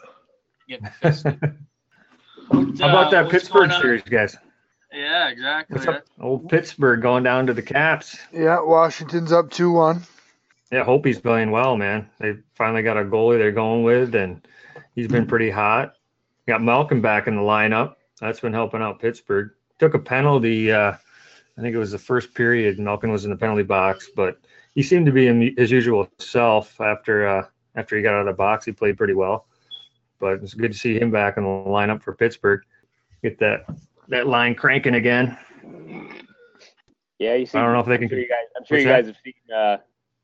getting 0.69 0.85
How 1.01 1.09
fisted. 1.09 1.39
What, 2.47 2.75
about 2.75 3.07
uh, 3.07 3.09
that 3.11 3.21
what's 3.25 3.31
Pittsburgh 3.33 3.71
series, 3.73 4.03
guys? 4.03 4.37
Yeah, 4.91 5.29
exactly. 5.29 5.75
What's 5.75 5.87
up? 5.87 6.03
Old 6.19 6.49
Pittsburgh 6.49 7.01
going 7.01 7.23
down 7.23 7.47
to 7.47 7.53
the 7.53 7.61
Caps. 7.63 8.15
Yeah, 8.31 8.59
Washington's 8.61 9.31
up 9.31 9.49
2 9.49 9.71
1. 9.71 10.03
Yeah, 10.73 10.83
hope 10.83 11.05
he's 11.05 11.19
playing 11.19 11.51
well, 11.51 11.77
man. 11.77 12.09
They 12.19 12.33
finally 12.55 12.81
got 12.81 12.97
a 12.97 13.03
goalie 13.03 13.37
they're 13.37 13.51
going 13.51 13.83
with, 13.83 14.15
and 14.15 14.41
he's 14.95 15.07
been 15.07 15.27
pretty 15.27 15.51
hot. 15.51 15.97
Got 16.47 16.63
Malkin 16.63 16.99
back 16.99 17.27
in 17.27 17.35
the 17.35 17.43
lineup. 17.43 17.93
That's 18.19 18.39
been 18.39 18.53
helping 18.53 18.81
out 18.81 18.99
Pittsburgh. 18.99 19.51
Took 19.77 19.93
a 19.93 19.99
penalty. 19.99 20.71
Uh, 20.71 20.93
I 21.57 21.61
think 21.61 21.75
it 21.75 21.77
was 21.77 21.91
the 21.91 21.99
first 21.99 22.33
period. 22.33 22.79
Malkin 22.79 23.11
was 23.11 23.23
in 23.23 23.29
the 23.29 23.37
penalty 23.37 23.61
box, 23.61 24.09
but 24.15 24.39
he 24.73 24.81
seemed 24.81 25.05
to 25.05 25.11
be 25.11 25.27
in 25.27 25.55
his 25.55 25.69
usual 25.69 26.09
self 26.17 26.81
after 26.81 27.27
uh, 27.27 27.45
after 27.75 27.95
he 27.95 28.01
got 28.01 28.15
out 28.15 28.21
of 28.21 28.25
the 28.25 28.33
box. 28.33 28.65
He 28.65 28.71
played 28.71 28.97
pretty 28.97 29.13
well. 29.13 29.45
But 30.19 30.41
it's 30.41 30.55
good 30.55 30.71
to 30.71 30.77
see 30.77 30.99
him 30.99 31.11
back 31.11 31.37
in 31.37 31.43
the 31.43 31.49
lineup 31.49 32.01
for 32.01 32.15
Pittsburgh. 32.15 32.61
Get 33.21 33.37
that 33.37 33.67
that 34.07 34.25
line 34.25 34.55
cranking 34.55 34.95
again. 34.95 35.37
Yeah, 37.19 37.35
you 37.35 37.45
see. 37.45 37.59
I 37.59 37.61
don't 37.61 37.73
know 37.73 37.79
if 37.81 37.85
they 37.85 37.93
I'm 37.93 37.99
can. 37.99 38.09
sure 38.09 38.17
you 38.17 38.27
guys. 38.27 38.47
I'm 38.57 38.65
sure 38.65 38.79
you 38.79 38.85
guys 38.85 39.05
have 39.05 39.17
seen 39.23 39.33
uh, 39.55 39.77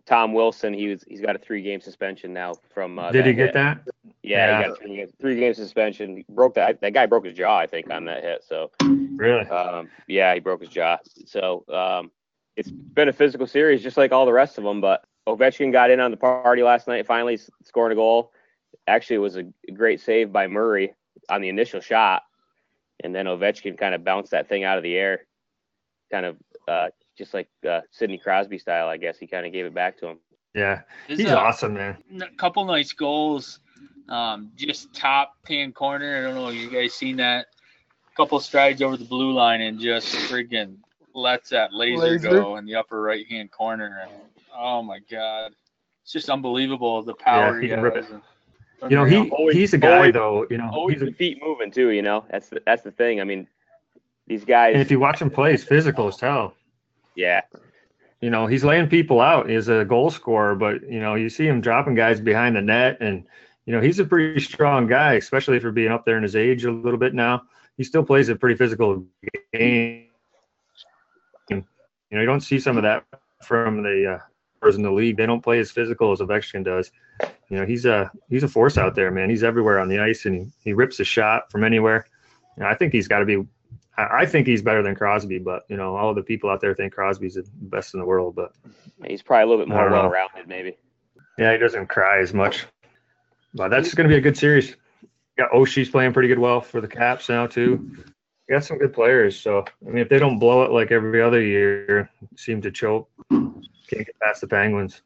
Tom 0.10 0.34
Wilson. 0.34 0.74
He 0.74 0.88
was. 0.88 1.04
He's 1.08 1.22
got 1.22 1.36
a 1.36 1.40
three 1.40 1.62
game 1.62 1.80
suspension 1.80 2.34
now 2.34 2.56
from. 2.74 2.98
Uh, 2.98 3.12
Did 3.12 3.28
he 3.28 3.34
get 3.34 3.46
hit. 3.48 3.54
that? 3.54 3.82
Yeah, 4.24 4.60
Yeah. 4.60 4.64
he 4.64 4.68
got 4.70 4.78
three 4.80 4.96
game, 4.98 5.08
three 5.22 5.36
game 5.40 5.54
suspension. 5.54 6.18
He 6.18 6.26
broke 6.30 6.56
that. 6.56 6.82
That 6.82 6.94
guy 6.94 7.06
broke 7.06 7.26
his 7.26 7.36
jaw, 7.38 7.58
I 7.58 7.68
think, 7.68 7.92
on 7.92 8.06
that 8.06 8.24
hit. 8.24 8.44
So, 8.44 8.72
Really? 8.82 9.48
um, 9.50 9.88
yeah, 10.08 10.34
he 10.34 10.40
broke 10.40 10.62
his 10.62 10.70
jaw. 10.70 10.98
So, 11.26 11.64
um, 11.72 12.12
it's 12.58 12.72
been 12.72 13.08
a 13.08 13.14
physical 13.14 13.46
series, 13.48 13.84
just 13.84 13.98
like 13.98 14.12
all 14.12 14.26
the 14.26 14.34
rest 14.34 14.58
of 14.58 14.64
them. 14.64 14.82
But 14.82 15.06
Ovechkin 15.28 15.72
got 15.72 15.92
in 15.92 16.00
on 16.00 16.10
the 16.12 16.18
party 16.18 16.64
last 16.64 16.88
night, 16.88 17.06
finally 17.06 17.38
scoring 17.64 17.92
a 17.94 17.96
goal. 17.96 18.34
Actually, 18.88 19.18
it 19.18 19.20
was 19.20 19.38
a 19.38 19.44
great 19.72 20.02
save 20.02 20.32
by 20.32 20.48
Murray 20.48 20.94
on 21.30 21.42
the 21.42 21.50
initial 21.50 21.80
shot, 21.82 22.24
and 23.04 23.14
then 23.14 23.28
Ovechkin 23.28 23.78
kind 23.78 23.94
of 23.94 24.04
bounced 24.04 24.32
that 24.32 24.50
thing 24.50 24.64
out 24.64 24.78
of 24.78 24.84
the 24.84 24.96
air, 24.96 25.26
kind 26.12 26.26
of 26.26 26.38
uh, 26.68 26.88
just 27.20 27.34
like 27.36 27.50
uh, 27.70 27.82
Sidney 27.92 28.18
Crosby 28.18 28.58
style, 28.58 28.88
I 28.88 28.98
guess. 28.98 29.20
He 29.20 29.28
kind 29.28 29.46
of 29.46 29.52
gave 29.52 29.66
it 29.66 29.74
back 29.74 29.98
to 30.00 30.08
him. 30.08 30.18
Yeah, 30.56 30.82
he's 31.08 31.20
a, 31.26 31.38
awesome, 31.38 31.76
man. 31.76 31.98
A 32.22 32.36
couple 32.38 32.66
nice 32.66 32.94
goals. 32.94 33.60
Um, 34.08 34.52
just 34.56 34.92
top 34.96 35.36
hand 35.48 35.76
corner. 35.76 36.18
I 36.18 36.22
don't 36.22 36.36
know. 36.36 36.50
if 36.50 36.56
You 36.56 36.72
guys 36.72 36.94
seen 36.94 37.18
that? 37.18 37.48
A 38.12 38.16
Couple 38.16 38.40
strides 38.40 38.82
over 38.82 38.98
the 38.98 39.06
blue 39.06 39.32
line 39.32 39.62
and 39.62 39.80
just 39.80 40.16
friggin' 40.16 40.78
lets 41.14 41.50
that 41.50 41.74
laser, 41.74 42.02
laser. 42.02 42.30
go 42.30 42.56
in 42.58 42.66
the 42.66 42.76
upper 42.76 43.02
right 43.02 43.28
hand 43.28 43.52
corner. 43.52 44.00
And, 44.02 44.12
oh 44.58 44.82
my 44.82 45.00
god, 45.12 45.52
it's 46.02 46.12
just 46.12 46.30
unbelievable 46.30 47.04
the 47.04 47.14
power 47.14 47.62
yeah, 47.62 47.76
he, 47.78 47.84
he 47.84 48.00
has. 48.00 48.06
You 48.90 48.96
know, 48.96 49.04
he 49.04 49.30
always, 49.30 49.56
he's 49.56 49.74
a 49.74 49.78
guy 49.78 49.98
always, 49.98 50.14
though. 50.14 50.48
You 50.50 50.58
know, 50.58 50.70
always 50.72 51.00
he's 51.00 51.10
the 51.10 51.14
feet 51.14 51.40
moving 51.44 51.70
too. 51.70 51.90
You 51.90 52.02
know, 52.02 52.24
that's 52.32 52.48
the, 52.48 52.62
that's 52.66 52.82
the 52.82 52.92
thing. 52.92 53.20
I 53.20 53.26
mean, 53.26 53.46
these 54.26 54.46
guys. 54.46 54.74
And 54.74 54.82
if 54.82 54.90
you 54.90 55.00
watch 55.00 55.22
him 55.22 55.30
play, 55.30 55.52
he's 55.52 55.66
physical 55.66 56.08
as 56.08 56.20
hell. 56.20 56.56
Yeah. 57.16 57.42
You 58.22 58.30
know, 58.30 58.48
he's 58.48 58.64
laying 58.64 58.90
people 58.90 59.22
out. 59.22 59.50
He's 59.50 59.70
a 59.70 59.86
goal 59.86 60.10
scorer, 60.12 60.56
but 60.56 60.82
you 60.84 61.00
know, 61.00 61.16
you 61.16 61.30
see 61.30 61.48
him 61.48 61.62
dropping 61.62 61.96
guys 61.96 62.20
behind 62.20 62.56
the 62.56 62.62
net, 62.62 62.98
and 63.00 63.24
you 63.66 63.74
know, 63.74 63.82
he's 63.82 64.00
a 64.00 64.06
pretty 64.06 64.42
strong 64.42 64.88
guy, 64.88 65.14
especially 65.14 65.60
for 65.60 65.72
being 65.72 65.92
up 65.92 66.06
there 66.06 66.18
in 66.18 66.24
his 66.24 66.36
age 66.36 66.66
a 66.66 66.72
little 66.72 67.00
bit 67.00 67.14
now. 67.14 67.44
He 67.78 67.84
still 67.84 68.04
plays 68.04 68.28
a 68.28 68.36
pretty 68.36 68.56
physical 68.56 69.06
game. 69.54 70.08
You 71.50 71.64
know, 72.12 72.22
you 72.22 72.26
don't 72.26 72.42
see 72.42 72.60
some 72.60 72.78
of 72.78 72.84
that 72.84 73.06
from 73.44 73.84
the 73.84 74.20
uh, 74.64 74.68
in 74.68 74.82
the 74.82 74.92
league. 74.92 75.18
They 75.18 75.26
don't 75.26 75.42
play 75.44 75.60
as 75.60 75.72
physical 75.72 76.12
as 76.12 76.20
Ovechkin 76.20 76.66
does. 76.66 76.92
You 77.50 77.58
know, 77.58 77.66
he's 77.66 77.86
a 77.86 78.12
he's 78.30 78.44
a 78.44 78.48
force 78.48 78.78
out 78.78 78.96
there, 78.96 79.12
man. 79.12 79.30
He's 79.30 79.44
everywhere 79.44 79.80
on 79.80 79.88
the 79.88 80.00
ice, 80.00 80.26
and 80.26 80.36
he, 80.36 80.52
he 80.64 80.74
rips 80.74 81.00
a 81.00 81.04
shot 81.04 81.52
from 81.52 81.64
anywhere. 81.64 82.06
You 82.58 82.64
know, 82.64 82.70
I 82.70 82.76
think 82.76 82.94
he's 82.94 83.08
got 83.08 83.20
to 83.20 83.26
be. 83.26 83.46
I, 84.00 84.22
I 84.22 84.26
think 84.26 84.48
he's 84.48 84.62
better 84.62 84.82
than 84.82 84.96
Crosby, 84.96 85.40
but 85.40 85.66
you 85.68 85.78
know, 85.78 85.96
all 85.96 86.14
the 86.14 86.24
people 86.24 86.50
out 86.50 86.62
there 86.62 86.74
think 86.74 86.94
Crosby's 86.94 87.36
the 87.36 87.46
best 87.54 87.94
in 87.94 88.00
the 88.00 88.06
world. 88.06 88.36
But 88.36 88.54
he's 89.06 89.22
probably 89.22 89.44
a 89.44 89.46
little 89.48 89.66
bit 89.66 89.72
more 89.72 89.90
well-rounded, 89.90 90.48
maybe. 90.48 90.78
Yeah, 91.38 91.52
he 91.52 91.58
doesn't 91.58 91.88
cry 91.88 92.20
as 92.20 92.34
much. 92.34 92.66
But 93.54 93.70
that's 93.70 93.94
going 93.94 94.08
to 94.08 94.14
be 94.14 94.18
a 94.18 94.22
good 94.22 94.38
series. 94.38 94.76
Got 95.38 95.52
Oshie's 95.52 95.90
playing 95.90 96.14
pretty 96.14 96.28
good 96.28 96.40
well 96.40 96.62
for 96.62 96.82
the 96.82 96.88
Caps 96.88 97.30
now 97.30 97.48
too. 97.48 97.96
You 98.48 98.56
got 98.56 98.64
some 98.64 98.78
good 98.78 98.94
players. 98.94 99.40
So 99.40 99.66
I 99.86 99.90
mean, 99.90 100.00
if 100.00 100.10
they 100.10 100.20
don't 100.20 100.40
blow 100.40 100.64
it 100.64 100.72
like 100.72 100.92
every 100.92 101.22
other 101.22 101.42
year, 101.42 102.10
seem 102.36 102.62
to 102.62 102.72
choke, 102.72 103.10
can't 103.30 103.66
get 103.90 104.20
past 104.22 104.42
the 104.42 104.48
Penguins. 104.48 105.02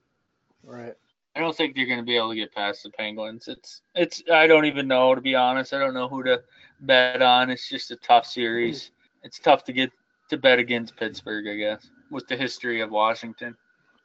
Right. 0.63 0.93
I 1.35 1.39
don't 1.39 1.55
think 1.55 1.75
you're 1.75 1.87
going 1.87 1.99
to 1.99 2.05
be 2.05 2.15
able 2.15 2.29
to 2.29 2.35
get 2.35 2.53
past 2.53 2.83
the 2.83 2.89
Penguins. 2.91 3.47
It's 3.47 3.81
it's 3.95 4.23
I 4.31 4.47
don't 4.47 4.65
even 4.65 4.87
know 4.87 5.15
to 5.15 5.21
be 5.21 5.35
honest. 5.35 5.73
I 5.73 5.79
don't 5.79 5.93
know 5.93 6.07
who 6.07 6.23
to 6.23 6.43
bet 6.83 7.21
on. 7.21 7.49
It's 7.49 7.67
just 7.67 7.91
a 7.91 7.95
tough 7.97 8.25
series. 8.25 8.91
It's 9.23 9.39
tough 9.39 9.63
to 9.65 9.73
get 9.73 9.91
to 10.29 10.37
bet 10.37 10.59
against 10.59 10.95
Pittsburgh, 10.95 11.47
I 11.47 11.55
guess, 11.55 11.89
with 12.11 12.27
the 12.27 12.37
history 12.37 12.81
of 12.81 12.91
Washington. 12.91 13.55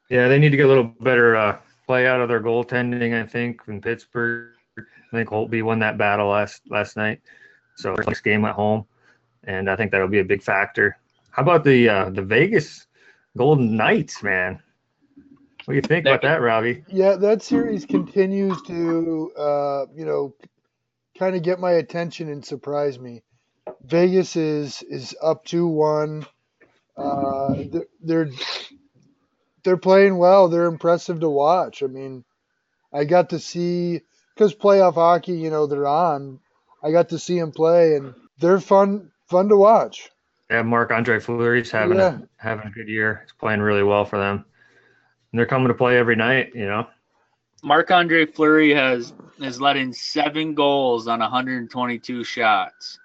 Yeah, 0.08 0.28
they 0.28 0.38
need 0.38 0.50
to 0.50 0.56
get 0.56 0.66
a 0.66 0.68
little 0.68 0.85
better 1.00 1.37
uh, 1.37 1.58
play 1.87 2.06
out 2.06 2.20
of 2.20 2.28
their 2.28 2.40
goaltending. 2.40 3.20
I 3.20 3.26
think 3.26 3.62
in 3.68 3.80
Pittsburgh, 3.80 4.52
I 4.78 4.82
think 5.12 5.28
Holtby 5.28 5.62
won 5.62 5.78
that 5.80 5.99
battle 5.99 6.28
last 6.28 6.62
last 6.68 6.97
night. 6.97 7.20
So 7.76 7.94
next 8.06 8.23
game 8.23 8.44
at 8.44 8.54
home, 8.54 8.87
and 9.44 9.70
I 9.70 9.76
think 9.76 9.92
that'll 9.92 10.08
be 10.08 10.20
a 10.20 10.25
big 10.25 10.42
factor. 10.42 10.99
How 11.30 11.42
about 11.42 11.64
the 11.64 11.88
uh, 11.88 12.11
the 12.11 12.23
Vegas 12.23 12.87
Golden 13.37 13.76
Knights, 13.76 14.23
man? 14.23 14.61
What 15.64 15.73
do 15.73 15.76
you 15.76 15.82
think 15.82 16.06
about 16.06 16.23
that, 16.23 16.40
Robbie? 16.40 16.82
Yeah, 16.88 17.16
that 17.16 17.42
series 17.42 17.85
continues 17.85 18.62
to, 18.62 19.30
uh, 19.37 19.85
you 19.94 20.06
know, 20.06 20.35
kind 21.18 21.37
of 21.37 21.42
get 21.42 21.60
my 21.60 21.72
attention 21.72 22.28
and 22.30 22.44
surprise 22.44 22.98
me. 22.98 23.22
Vegas 23.82 24.37
is 24.37 24.82
is 24.82 25.14
up 25.22 25.44
two 25.44 25.66
one. 25.66 26.26
Uh, 26.96 27.54
they're 28.02 28.30
they're 29.62 29.76
playing 29.76 30.16
well. 30.16 30.48
They're 30.48 30.66
impressive 30.66 31.20
to 31.20 31.28
watch. 31.28 31.82
I 31.82 31.87
mean, 31.87 32.25
I 32.92 33.04
got 33.04 33.30
to 33.30 33.38
see 33.38 34.00
because 34.34 34.54
playoff 34.54 34.94
hockey, 34.94 35.38
you 35.38 35.50
know, 35.50 35.66
they're 35.66 35.87
on. 35.87 36.40
I 36.82 36.92
got 36.92 37.10
to 37.10 37.18
see 37.18 37.38
them 37.38 37.52
play, 37.52 37.96
and 37.96 38.14
they're 38.38 38.60
fun 38.60 39.10
fun 39.28 39.48
to 39.48 39.56
watch. 39.56 40.10
Yeah, 40.50 40.62
Marc 40.62 40.90
Andre 40.90 41.20
Fleury's 41.20 41.70
having 41.70 41.98
yeah. 41.98 42.18
a 42.18 42.28
having 42.37 42.66
a 42.66 42.70
good 42.70 42.88
year. 42.88 43.20
He's 43.25 43.32
playing 43.32 43.60
really 43.60 43.82
well 43.82 44.04
for 44.04 44.18
them. 44.18 44.44
And 45.30 45.38
they're 45.38 45.46
coming 45.46 45.68
to 45.68 45.75
play 45.75 45.98
every 45.98 46.16
night, 46.16 46.52
you 46.54 46.64
know. 46.64 46.87
Marc 47.62 47.91
Andre 47.91 48.27
Fleury 48.27 48.73
has 48.75 49.12
has 49.41 49.61
let 49.61 49.77
in 49.77 49.93
seven 49.93 50.55
goals 50.55 51.09
on 51.09 51.21
122 51.21 52.25
shots. 52.25 52.99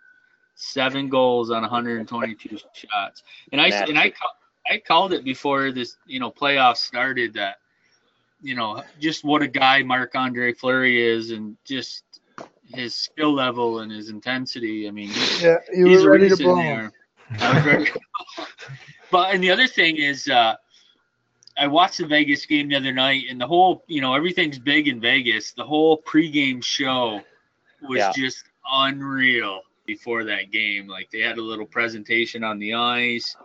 Seven 0.56 1.10
goals 1.10 1.52
on 1.52 1.62
122 1.62 2.58
shots. 2.74 3.24
And 3.52 3.62
I 3.62 3.68
and 3.68 3.98
I 3.98 4.14
I 4.70 4.78
called 4.78 5.14
it 5.14 5.24
before 5.24 5.72
this, 5.72 5.98
you 6.06 6.20
know, 6.20 6.32
playoffs 6.32 6.78
started 6.78 7.34
that 7.34 7.58
you 8.44 8.56
know, 8.56 8.84
just 9.00 9.24
what 9.24 9.42
a 9.42 9.48
guy 9.48 9.82
Marc 9.82 10.16
Andre 10.16 10.54
Fleury 10.54 11.02
is 11.02 11.32
and 11.32 11.56
just 11.64 12.04
his 12.74 12.94
skill 12.94 13.34
level 13.34 13.80
and 13.80 13.92
his 13.92 14.10
intensity. 14.10 14.88
I 14.88 14.92
mean, 14.92 15.12
yeah, 15.40 15.58
you 15.74 16.02
were 16.02 16.12
ready 16.12 16.30
to 16.30 16.36
blow. 16.36 16.58
There. 16.58 16.92
I 17.40 17.54
was 17.54 17.66
ready. 17.66 17.92
but 19.12 19.34
and 19.34 19.42
the 19.42 19.50
other 19.50 19.68
thing 19.68 19.96
is, 19.96 20.28
uh, 20.28 20.56
I 21.58 21.68
watched 21.68 22.00
the 22.00 22.08
Vegas 22.08 22.46
game 22.46 22.70
the 22.70 22.76
other 22.76 22.92
knight, 22.92 23.26
and 23.30 23.40
the 23.40 23.48
whole, 23.48 23.84
you 23.88 24.02
know, 24.02 24.14
everything's 24.14 24.60
big 24.60 24.88
in 24.88 25.00
Vegas. 25.00 25.52
The 25.54 25.64
whole 25.64 26.02
pregame 26.02 26.64
show 26.64 27.22
was 27.82 28.00
yeah. 28.00 28.12
just 28.16 28.46
unreal 28.72 29.62
before 29.86 30.24
that 30.24 30.52
game. 30.52 30.88
Like 30.88 31.12
they 31.12 31.20
had 31.20 31.38
a 31.38 31.42
little 31.42 31.66
presentation 31.66 32.44
on 32.44 32.60
the 32.60 32.74
ice, 32.74 33.36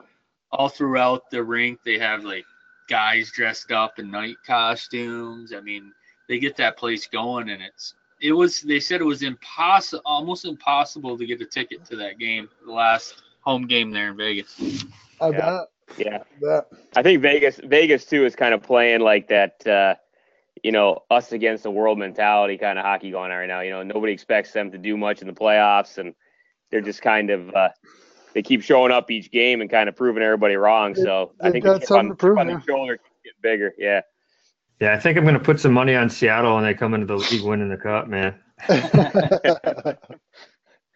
all 0.51 0.69
throughout 0.69 1.31
the 1.31 1.43
rink. 1.43 1.81
They 1.85 1.99
have 1.99 2.25
like 2.25 2.45
guys 2.89 3.31
dressed 3.31 3.73
up 3.73 3.99
in 3.99 4.11
night 4.11 4.37
costumes. 4.47 5.53
I 5.53 5.61
mean, 5.61 5.93
they 6.29 6.39
get 6.39 6.57
that 6.57 6.77
place 6.77 7.07
going, 7.07 7.51
and 7.51 7.63
it's 7.63 7.95
it 8.21 8.33
was. 8.33 8.61
They 8.61 8.81
said 8.81 9.01
it 9.01 9.05
was 9.05 9.23
impossible, 9.23 10.03
almost 10.05 10.45
impossible 10.45 11.19
to 11.19 11.27
get 11.27 11.41
a 11.41 11.47
ticket 11.47 11.85
to 11.87 11.97
that 11.97 12.19
game, 12.19 12.49
the 12.65 12.73
last 12.73 13.23
home 13.41 13.67
game 13.67 13.91
there 13.91 14.11
in 14.11 14.17
Vegas. 14.17 14.85
I 15.21 15.31
yeah. 15.31 15.39
bet. 15.39 15.69
Yeah. 15.97 16.23
I 16.97 17.03
think 17.03 17.23
Vegas 17.23 17.61
Vegas 17.65 18.05
too 18.05 18.25
is 18.25 18.37
kind 18.37 18.55
of 18.55 18.63
playing 18.63 19.01
like 19.01 19.29
that 19.29 19.67
uh, 19.67 19.95
you 20.63 20.73
know, 20.73 21.05
us 21.11 21.33
against 21.33 21.63
the 21.63 21.71
world 21.71 21.99
mentality 21.99 22.59
kind 22.59 22.79
of 22.79 22.85
hockey 22.85 23.11
going 23.11 23.31
on 23.31 23.39
right 23.39 23.47
now. 23.47 23.61
You 23.61 23.71
know, 23.71 23.83
nobody 23.83 24.13
expects 24.13 24.53
them 24.53 24.71
to 24.73 24.79
do 24.79 24.97
much 24.97 25.21
in 25.21 25.29
the 25.29 25.35
playoffs 25.35 25.99
and 25.99 26.15
they're 26.71 26.81
just 26.81 27.03
kind 27.03 27.31
of 27.31 27.55
uh, 27.55 27.71
they 28.35 28.43
keep 28.43 28.63
showing 28.63 28.93
up 28.93 29.11
each 29.11 29.31
game 29.31 29.61
and 29.61 29.71
kind 29.71 29.89
of 29.89 29.97
proving 29.97 30.23
everybody 30.23 30.57
wrong. 30.57 30.95
So 30.95 31.33
I 31.41 31.51
think 31.51 31.65
that's 31.65 31.89
something 31.89 32.11
on, 32.11 32.11
to 32.11 32.17
prove, 32.17 32.39
on 32.39 32.47
the 32.47 32.63
shoulder 32.67 32.99
get 33.25 33.41
bigger. 33.43 33.75
Yeah. 33.79 34.03
Yeah, 34.81 34.93
I 34.95 34.99
think 35.01 35.19
I'm 35.19 35.25
going 35.25 35.35
to 35.35 35.41
put 35.41 35.59
some 35.59 35.73
money 35.73 35.97
on 35.97 36.09
Seattle 36.09 36.55
when 36.55 36.63
they 36.63 36.73
come 36.73 36.95
into 36.95 37.07
the 37.07 37.17
league 37.17 37.43
winning 37.43 37.69
the 37.69 37.77
cup, 37.77 38.07
man. 38.07 38.39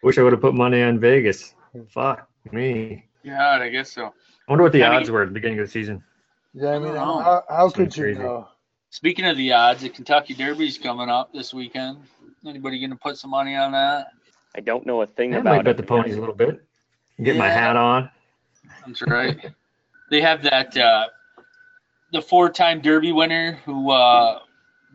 Wish 0.03 0.17
I 0.17 0.23
would 0.23 0.31
have 0.31 0.41
put 0.41 0.53
money 0.53 0.81
on 0.81 0.99
Vegas. 0.99 1.53
Fuck 1.89 2.29
me. 2.51 3.05
Yeah, 3.23 3.59
I 3.59 3.67
guess 3.69 3.91
so. 3.91 4.13
I 4.47 4.51
wonder 4.51 4.63
what 4.63 4.73
the 4.73 4.83
I 4.83 4.95
odds 4.95 5.07
mean, 5.07 5.13
were 5.13 5.21
at 5.23 5.29
the 5.29 5.33
beginning 5.33 5.59
of 5.59 5.67
the 5.67 5.71
season. 5.71 6.03
Yeah, 6.53 6.71
I 6.71 6.79
mean, 6.79 6.95
how, 6.95 7.43
how 7.49 7.69
could 7.69 7.95
you 7.95 8.15
know? 8.15 8.47
Speaking 8.89 9.25
of 9.25 9.37
the 9.37 9.51
odds, 9.53 9.81
the 9.81 9.89
Kentucky 9.89 10.33
Derby's 10.33 10.77
coming 10.77 11.09
up 11.09 11.33
this 11.33 11.53
weekend. 11.53 11.99
Anybody 12.45 12.79
going 12.79 12.91
to 12.91 12.95
put 12.95 13.17
some 13.17 13.31
money 13.31 13.55
on 13.55 13.71
that? 13.71 14.07
I 14.55 14.59
don't 14.59 14.85
know 14.85 15.01
a 15.01 15.07
thing 15.07 15.33
about 15.33 15.45
it. 15.45 15.49
I 15.49 15.57
might 15.57 15.65
bet 15.65 15.77
the 15.77 15.83
ponies 15.83 16.15
a 16.15 16.19
little 16.19 16.35
bit. 16.35 16.63
Get 17.23 17.35
yeah, 17.35 17.39
my 17.39 17.49
hat 17.49 17.75
on. 17.75 18.09
That's 18.85 19.01
right. 19.03 19.51
they 20.11 20.21
have 20.21 20.43
that 20.43 20.75
uh, 20.77 21.07
the 22.11 22.21
four-time 22.21 22.81
Derby 22.81 23.11
winner 23.11 23.53
who 23.65 23.91
uh, 23.91 24.39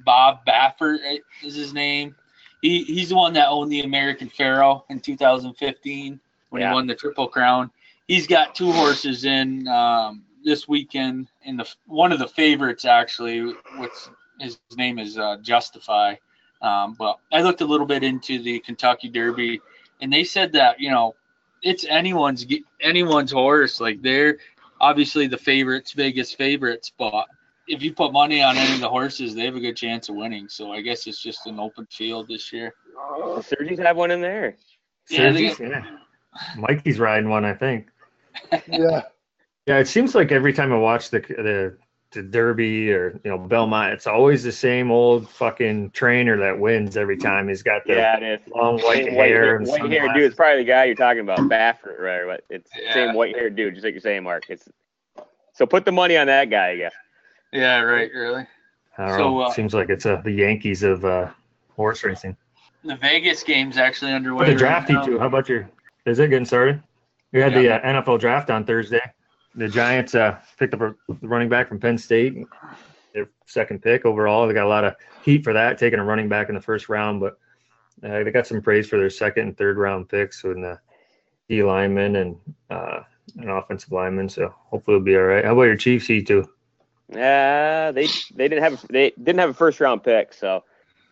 Bob 0.05 0.45
Baffert 0.47 0.99
is 1.43 1.55
his 1.55 1.73
name. 1.73 2.15
He 2.63 2.85
he's 2.85 3.09
the 3.09 3.17
one 3.17 3.33
that 3.35 3.49
owned 3.49 3.73
the 3.73 3.81
American 3.81 4.29
Pharoah 4.29 4.83
in 4.91 5.01
2015 5.01 6.21
when 6.51 6.63
yeah. 6.63 6.69
he 6.69 6.75
won 6.75 6.87
the 6.87 6.95
Triple 6.95 7.29
Crown 7.29 7.71
he's 8.09 8.27
got 8.27 8.55
two 8.55 8.73
horses 8.73 9.25
in 9.25 9.69
um, 9.69 10.25
this 10.43 10.67
weekend 10.67 11.29
in 11.45 11.57
the 11.57 11.69
one 11.87 12.11
of 12.11 12.19
the 12.19 12.27
favorites 12.27 12.85
actually. 12.85 13.55
What's 13.77 14.11
his 14.41 14.59
name 14.77 14.99
is 14.99 15.17
uh, 15.17 15.37
Justify. 15.43 16.17
Um, 16.61 16.97
but 16.99 17.19
I 17.31 17.43
looked 17.43 17.61
a 17.61 17.67
little 17.67 17.87
bit 17.87 18.03
into 18.03 18.43
the 18.43 18.59
Kentucky 18.61 19.09
Derby, 19.09 19.61
and 20.01 20.13
they 20.13 20.25
said 20.25 20.53
that 20.53 20.81
you 20.81 20.91
know 20.91 21.15
it's 21.63 21.85
anyone's 21.85 22.45
anyone's 22.81 23.31
horse. 23.31 23.81
Like 23.81 24.03
they're 24.03 24.39
obviously 24.81 25.29
the 25.29 25.39
favorites, 25.39 25.93
Vegas 25.93 26.33
favorites, 26.33 26.91
but 26.99 27.27
if 27.69 27.83
you 27.83 27.93
put 27.93 28.13
money 28.13 28.43
on 28.43 28.57
any 28.57 28.75
of 28.75 28.81
the 28.81 28.89
horses, 28.89 29.35
they 29.35 29.45
have 29.45 29.55
a 29.55 29.61
good 29.61 29.77
chance 29.77 30.09
of 30.09 30.15
winning. 30.15 30.49
So 30.49 30.73
I 30.73 30.81
guess 30.81 31.07
it's 31.07 31.23
just 31.23 31.47
an 31.47 31.61
open 31.61 31.87
field 31.91 32.27
this 32.29 32.53
year. 32.53 32.75
Oh, 32.97 33.43
Sergi's 33.43 33.79
have 33.79 33.97
one 33.97 34.11
in 34.11 34.23
there. 34.23 34.57
Yeah, 35.11 35.31
yeah. 35.31 35.85
Mikey's 36.57 36.99
riding 36.99 37.29
one, 37.29 37.45
I 37.45 37.55
think 37.55 37.89
yeah. 38.69 39.03
Yeah, 39.67 39.79
it 39.79 39.87
seems 39.87 40.15
like 40.15 40.33
every 40.33 40.53
time 40.53 40.73
I 40.73 40.79
watch 40.79 41.11
the 41.11 41.21
the 41.21 41.77
the 42.13 42.23
Derby 42.23 42.91
or 42.91 43.21
you 43.23 43.31
know 43.31 43.39
Belmont, 43.39 43.93
it's 43.93 44.07
always 44.07 44.43
the 44.43 44.53
same 44.53 44.91
old 44.91 45.29
fucking 45.29 45.91
trainer 45.91 46.39
that 46.39 46.59
wins 46.59 46.97
every 46.97 47.19
time. 47.19 47.49
He's 47.49 47.63
got 47.63 47.85
the 47.85 47.95
yeah, 47.95 48.17
it 48.17 48.23
is. 48.23 48.49
long 48.55 48.81
white 48.81 49.13
hair. 49.13 49.59
White, 49.59 49.83
white 49.83 49.91
hair 49.91 50.13
dude. 50.15 50.23
It's 50.23 50.35
probably 50.35 50.63
the 50.63 50.69
guy 50.69 50.85
you're 50.85 50.95
talking 50.95 51.21
about, 51.21 51.41
Baffert, 51.41 51.99
right? 51.99 52.25
But 52.27 52.45
it's 52.49 52.71
yeah. 52.83 52.95
same 52.95 53.15
white 53.15 53.37
hair 53.37 53.51
dude, 53.51 53.75
just 53.75 53.85
like 53.85 53.93
you're 53.93 54.01
saying, 54.01 54.23
Mark. 54.23 54.45
It's 54.49 54.69
so 55.53 55.67
put 55.67 55.85
the 55.85 55.93
money 55.93 56.17
on 56.17 56.29
that 56.29 56.49
guy, 56.51 56.71
I 56.71 56.77
guess. 56.77 56.95
Yeah, 57.53 57.81
right. 57.81 58.11
Really. 58.15 58.47
I 58.97 59.07
don't 59.07 59.19
so, 59.19 59.19
know. 59.19 59.41
Uh, 59.41 59.51
Seems 59.51 59.75
like 59.75 59.91
it's 59.91 60.07
uh, 60.07 60.21
the 60.25 60.33
Yankees 60.33 60.83
of 60.83 61.05
uh, 61.05 61.29
horse 61.77 62.05
racing. 62.05 62.37
The 62.85 62.97
Vegas 62.97 63.43
game's 63.43 63.77
actually 63.77 64.13
underway. 64.13 64.47
But 64.47 64.53
the 64.53 64.59
drafty 64.59 64.95
right 64.95 65.05
too. 65.05 65.19
How 65.19 65.27
about 65.27 65.49
your? 65.49 65.69
Is 66.07 66.19
it 66.19 66.29
getting 66.29 66.47
started? 66.47 66.83
We 67.33 67.41
had 67.41 67.53
yeah. 67.53 67.79
the 67.81 67.87
uh, 67.87 68.03
NFL 68.03 68.21
draft 68.21 68.51
on 68.51 68.65
Thursday. 68.65 69.01
The 69.55 69.69
Giants 69.69 70.15
uh, 70.15 70.39
picked 70.59 70.75
up 70.75 70.81
a 70.81 70.95
running 71.23 71.49
back 71.49 71.69
from 71.69 71.81
Penn 71.81 71.99
State, 71.99 72.37
their 73.13 73.29
second 73.47 73.83
pick 73.83 74.07
overall. 74.07 74.47
They 74.47 74.55
got 74.55 74.67
a 74.67 74.69
lot 74.69 74.85
of 74.85 74.95
heat 75.25 75.45
for 75.45 75.53
that, 75.53 75.79
taking 75.79 75.99
a 75.99 76.05
running 76.05 76.29
back 76.29 76.49
in 76.49 76.55
the 76.55 76.61
first 76.61 76.89
round, 76.89 77.21
but 77.21 77.39
uh, 78.05 78.23
they 78.23 78.31
got 78.31 78.47
some 78.47 78.63
praise 78.63 78.89
for 78.89 78.99
their 78.99 79.11
second 79.11 79.49
and 79.49 79.57
third 79.57 79.77
round 79.77 80.09
picks 80.09 80.45
and 80.45 80.63
the 80.63 80.79
D 81.49 81.63
lineman 81.63 82.17
and 82.17 82.37
uh, 82.71 83.01
an 83.39 83.49
offensive 83.49 83.91
lineman. 83.93 84.29
So 84.29 84.55
hopefully 84.71 84.97
it'll 84.97 85.05
be 85.05 85.17
all 85.17 85.23
right. 85.23 85.45
How 85.45 85.53
about 85.53 85.63
your 85.63 85.77
Chiefs? 85.77 86.07
He 86.07 86.23
too. 86.23 86.49
Yeah, 87.13 87.91
they 87.91 88.07
they 88.35 88.49
didn't 88.49 88.63
have 88.63 88.87
they 88.89 89.11
didn't 89.11 89.39
have 89.39 89.51
a 89.51 89.55
first 89.55 89.81
round 89.81 90.05
pick, 90.05 90.35
so 90.35 90.63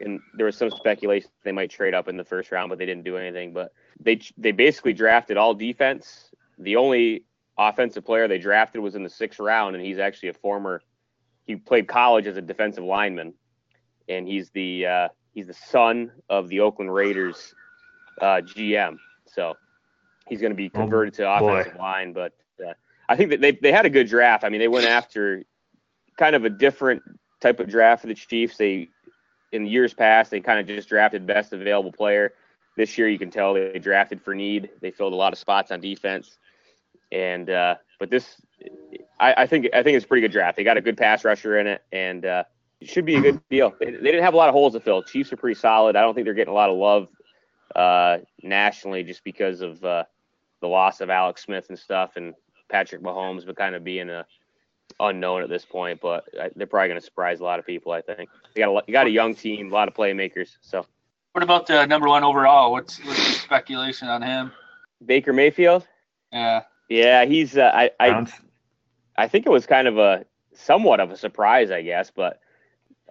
and 0.00 0.20
there 0.34 0.46
was 0.46 0.56
some 0.56 0.70
speculation 0.70 1.30
they 1.42 1.52
might 1.52 1.70
trade 1.70 1.94
up 1.94 2.08
in 2.08 2.16
the 2.16 2.24
first 2.24 2.52
round, 2.52 2.68
but 2.68 2.78
they 2.78 2.86
didn't 2.86 3.04
do 3.04 3.16
anything. 3.16 3.52
But 3.52 3.72
they 4.00 4.20
they 4.36 4.52
basically 4.52 4.92
drafted 4.92 5.36
all 5.36 5.54
defense. 5.54 6.30
The 6.58 6.76
only 6.76 7.24
offensive 7.58 8.04
player 8.04 8.28
they 8.28 8.38
drafted 8.38 8.80
was 8.80 8.94
in 8.94 9.02
the 9.02 9.10
sixth 9.10 9.40
round, 9.40 9.76
and 9.76 9.84
he's 9.84 9.98
actually 9.98 10.30
a 10.30 10.34
former. 10.34 10.82
He 11.46 11.56
played 11.56 11.88
college 11.88 12.26
as 12.26 12.36
a 12.36 12.42
defensive 12.42 12.84
lineman, 12.84 13.34
and 14.08 14.26
he's 14.26 14.50
the 14.50 14.86
uh, 14.86 15.08
he's 15.32 15.46
the 15.46 15.54
son 15.54 16.10
of 16.28 16.48
the 16.48 16.60
Oakland 16.60 16.92
Raiders 16.92 17.54
uh, 18.20 18.40
GM. 18.42 18.98
So 19.26 19.54
he's 20.28 20.40
going 20.40 20.52
to 20.52 20.56
be 20.56 20.70
oh, 20.74 20.78
converted 20.78 21.14
to 21.14 21.30
offensive 21.30 21.74
Boy. 21.74 21.78
line. 21.78 22.12
But 22.12 22.32
uh, 22.60 22.74
I 23.08 23.16
think 23.16 23.30
that 23.30 23.40
they 23.40 23.52
they 23.52 23.72
had 23.72 23.86
a 23.86 23.90
good 23.90 24.08
draft. 24.08 24.44
I 24.44 24.48
mean, 24.48 24.60
they 24.60 24.68
went 24.68 24.86
after 24.86 25.44
kind 26.18 26.34
of 26.34 26.44
a 26.44 26.50
different 26.50 27.02
type 27.40 27.60
of 27.60 27.68
draft 27.68 28.02
for 28.02 28.08
the 28.08 28.14
Chiefs. 28.14 28.56
They 28.56 28.88
in 29.56 29.66
years 29.66 29.92
past 29.92 30.30
they 30.30 30.40
kind 30.40 30.60
of 30.60 30.66
just 30.66 30.88
drafted 30.88 31.26
best 31.26 31.52
available 31.52 31.92
player. 31.92 32.32
This 32.76 32.96
year 32.96 33.08
you 33.08 33.18
can 33.18 33.30
tell 33.30 33.54
they 33.54 33.78
drafted 33.78 34.22
for 34.22 34.34
need. 34.34 34.70
They 34.80 34.90
filled 34.90 35.14
a 35.14 35.16
lot 35.16 35.32
of 35.32 35.38
spots 35.38 35.70
on 35.70 35.80
defense, 35.80 36.38
and 37.10 37.50
uh, 37.50 37.76
but 37.98 38.10
this 38.10 38.40
I, 39.18 39.34
I, 39.42 39.46
think 39.46 39.68
I 39.72 39.82
think 39.82 39.96
it's 39.96 40.04
a 40.04 40.08
pretty 40.08 40.20
good 40.20 40.32
draft. 40.32 40.56
They 40.56 40.64
got 40.64 40.76
a 40.76 40.82
good 40.82 40.96
pass 40.96 41.24
rusher 41.24 41.58
in 41.58 41.66
it, 41.66 41.82
and 41.90 42.24
uh, 42.24 42.44
it 42.80 42.88
should 42.88 43.06
be 43.06 43.16
a 43.16 43.20
good 43.20 43.40
deal. 43.48 43.74
They, 43.80 43.86
they, 43.86 43.98
didn't 43.98 44.22
have 44.22 44.34
a 44.34 44.36
lot 44.36 44.48
of 44.48 44.52
holes 44.52 44.74
to 44.74 44.80
fill. 44.80 45.02
Chiefs 45.02 45.32
are 45.32 45.36
pretty 45.36 45.58
solid. 45.58 45.96
I 45.96 46.02
don't 46.02 46.14
think 46.14 46.26
they're 46.26 46.34
getting 46.34 46.52
a 46.52 46.56
lot 46.56 46.70
of 46.70 46.76
love 46.76 47.08
uh, 47.74 48.18
nationally 48.42 49.02
just 49.02 49.24
because 49.24 49.62
of 49.62 49.82
uh, 49.82 50.04
the 50.60 50.68
loss 50.68 51.00
of 51.00 51.08
Alex 51.08 51.44
Smith 51.44 51.66
and 51.70 51.78
stuff, 51.78 52.12
and 52.16 52.34
Patrick 52.70 53.02
Mahomes, 53.02 53.46
but 53.46 53.56
kind 53.56 53.74
of 53.74 53.84
being 53.84 54.10
a 54.10 54.26
unknown 55.00 55.42
at 55.42 55.48
this 55.48 55.64
point, 55.64 56.00
but 56.00 56.24
they're 56.54 56.66
probably 56.66 56.88
going 56.88 57.00
to 57.00 57.04
surprise 57.04 57.40
a 57.40 57.44
lot 57.44 57.58
of 57.58 57.66
people. 57.66 57.92
I 57.92 58.00
think 58.00 58.30
you 58.54 58.64
got 58.64 58.70
a 58.70 58.82
you 58.86 58.92
got 58.92 59.06
a 59.06 59.10
young 59.10 59.34
team, 59.34 59.70
a 59.70 59.74
lot 59.74 59.88
of 59.88 59.94
playmakers. 59.94 60.56
So, 60.60 60.86
what 61.32 61.42
about 61.42 61.66
the 61.66 61.86
number 61.86 62.08
one 62.08 62.24
overall? 62.24 62.72
What's 62.72 63.04
what's 63.04 63.26
the 63.26 63.32
speculation 63.34 64.08
on 64.08 64.22
him? 64.22 64.52
Baker 65.04 65.32
Mayfield. 65.32 65.86
Yeah. 66.32 66.62
Yeah, 66.88 67.24
he's. 67.24 67.56
Uh, 67.56 67.70
I 67.72 67.90
I 68.00 68.26
I 69.16 69.28
think 69.28 69.46
it 69.46 69.50
was 69.50 69.66
kind 69.66 69.88
of 69.88 69.98
a 69.98 70.24
somewhat 70.54 71.00
of 71.00 71.10
a 71.10 71.16
surprise, 71.16 71.70
I 71.70 71.82
guess, 71.82 72.10
but 72.14 72.40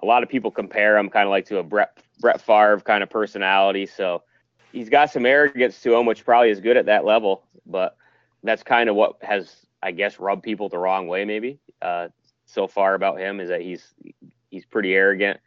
a 0.01 0.06
lot 0.06 0.24
of 0.24 0.30
people 0.30 0.51
compare 0.51 0.98
him 0.98 1.10
kind 1.10 1.25
of 1.25 1.32
like 1.32 1.46
to 1.48 1.58
a 1.58 1.63
Brett 1.63 1.98
Brett 2.20 2.42
Favre 2.42 2.80
kind 2.80 3.04
of 3.04 3.10
personality. 3.10 3.86
So 3.86 4.24
he's 4.72 4.89
got 4.89 5.12
some 5.12 5.25
arrogance 5.25 5.82
to 5.82 5.96
him, 5.96 6.06
which 6.06 6.25
probably 6.25 6.50
is 6.50 6.60
good 6.60 6.77
at 6.77 6.86
that 6.86 7.06
level, 7.06 7.44
but 7.65 7.98
that's 8.44 8.63
kind 8.63 8.89
of 8.89 8.96
what 8.96 9.18
has 9.22 9.65
I 9.86 9.92
guess 9.92 10.20
rub 10.20 10.42
people 10.42 10.68
the 10.68 10.80
wrong 10.80 11.08
way 11.08 11.25
maybe 11.25 11.60
uh, 11.80 12.08
so 12.46 12.68
far 12.68 12.96
about 12.96 13.20
him 13.20 13.39
is 13.39 13.50
that 13.50 13.62
he's 13.62 13.94
he's 14.50 14.65
pretty 14.65 14.96
arrogant. 14.96 15.39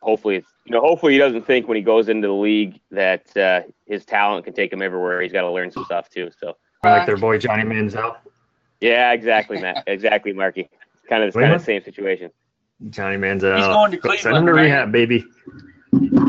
Hopefully, 0.00 0.44
you 0.64 0.72
know, 0.72 0.80
hopefully 0.80 1.12
he 1.12 1.18
doesn't 1.18 1.46
think 1.46 1.68
when 1.68 1.76
he 1.76 1.82
goes 1.82 2.08
into 2.08 2.26
the 2.26 2.34
league 2.34 2.80
that 2.90 3.34
uh, 3.36 3.60
his 3.86 4.04
talent 4.04 4.44
can 4.44 4.52
take 4.52 4.72
him 4.72 4.82
everywhere. 4.82 5.22
He's 5.22 5.32
got 5.32 5.42
to 5.42 5.50
learn 5.50 5.70
some 5.70 5.84
stuff 5.84 6.10
too. 6.10 6.30
So, 6.40 6.56
like 6.82 7.06
their 7.06 7.16
boy 7.16 7.38
Johnny 7.38 7.62
Manziel. 7.62 8.16
Yeah, 8.80 9.12
exactly, 9.12 9.60
Matt. 9.60 9.84
exactly, 9.86 10.32
Marky. 10.32 10.68
Kind 11.08 11.22
of 11.22 11.32
kind 11.32 11.52
of 11.52 11.60
the 11.60 11.64
same 11.64 11.84
situation. 11.84 12.30
Johnny 12.90 13.16
Manziel. 13.16 13.56
He's 13.56 13.66
going 13.66 13.92
to 13.92 13.96
Cleveland. 13.96 14.20
Send 14.20 14.36
him 14.38 14.46
to 14.46 14.54
right? 14.54 14.62
rehab, 14.62 14.90
baby. 14.90 15.24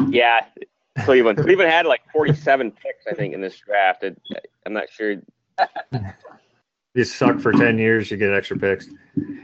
Yeah, 0.10 0.42
Cleveland. 1.00 1.40
Cleveland 1.40 1.72
had 1.72 1.88
like 1.88 2.02
47 2.14 2.72
picks, 2.72 3.08
I 3.08 3.16
think, 3.16 3.34
in 3.34 3.42
this 3.42 3.58
draft. 3.58 4.06
I'm 4.66 4.74
not 4.74 4.88
sure. 4.92 5.16
you 6.96 7.04
suck 7.04 7.40
for 7.40 7.52
10 7.52 7.78
years, 7.78 8.10
you 8.10 8.18
get 8.18 8.32
extra 8.32 8.58
picks. 8.58 8.88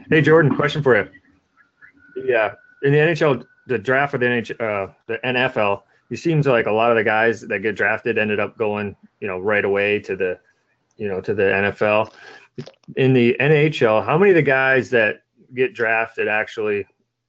Hey, 0.08 0.22
Jordan, 0.22 0.54
question 0.56 0.82
for 0.82 0.96
you. 0.96 1.08
Yeah, 2.24 2.54
in 2.82 2.92
the 2.92 2.98
NHL, 2.98 3.44
the 3.66 3.78
draft 3.78 4.14
of 4.14 4.20
the 4.20 4.26
NHL, 4.26 4.60
uh, 4.60 4.92
the 5.06 5.18
NFL, 5.24 5.82
it 6.10 6.16
seems 6.16 6.46
like 6.46 6.66
a 6.66 6.72
lot 6.72 6.90
of 6.90 6.96
the 6.96 7.04
guys 7.04 7.42
that 7.42 7.60
get 7.60 7.76
drafted 7.76 8.18
ended 8.18 8.40
up 8.40 8.56
going, 8.58 8.96
you 9.20 9.28
know, 9.28 9.38
right 9.38 9.64
away 9.64 9.98
to 10.00 10.16
the, 10.16 10.38
you 10.96 11.08
know, 11.08 11.20
to 11.20 11.34
the 11.34 11.42
NFL. 11.42 12.12
In 12.96 13.12
the 13.12 13.36
NHL, 13.40 14.04
how 14.04 14.18
many 14.18 14.30
of 14.30 14.36
the 14.36 14.42
guys 14.42 14.90
that 14.90 15.22
get 15.54 15.74
drafted 15.74 16.28
actually 16.28 16.86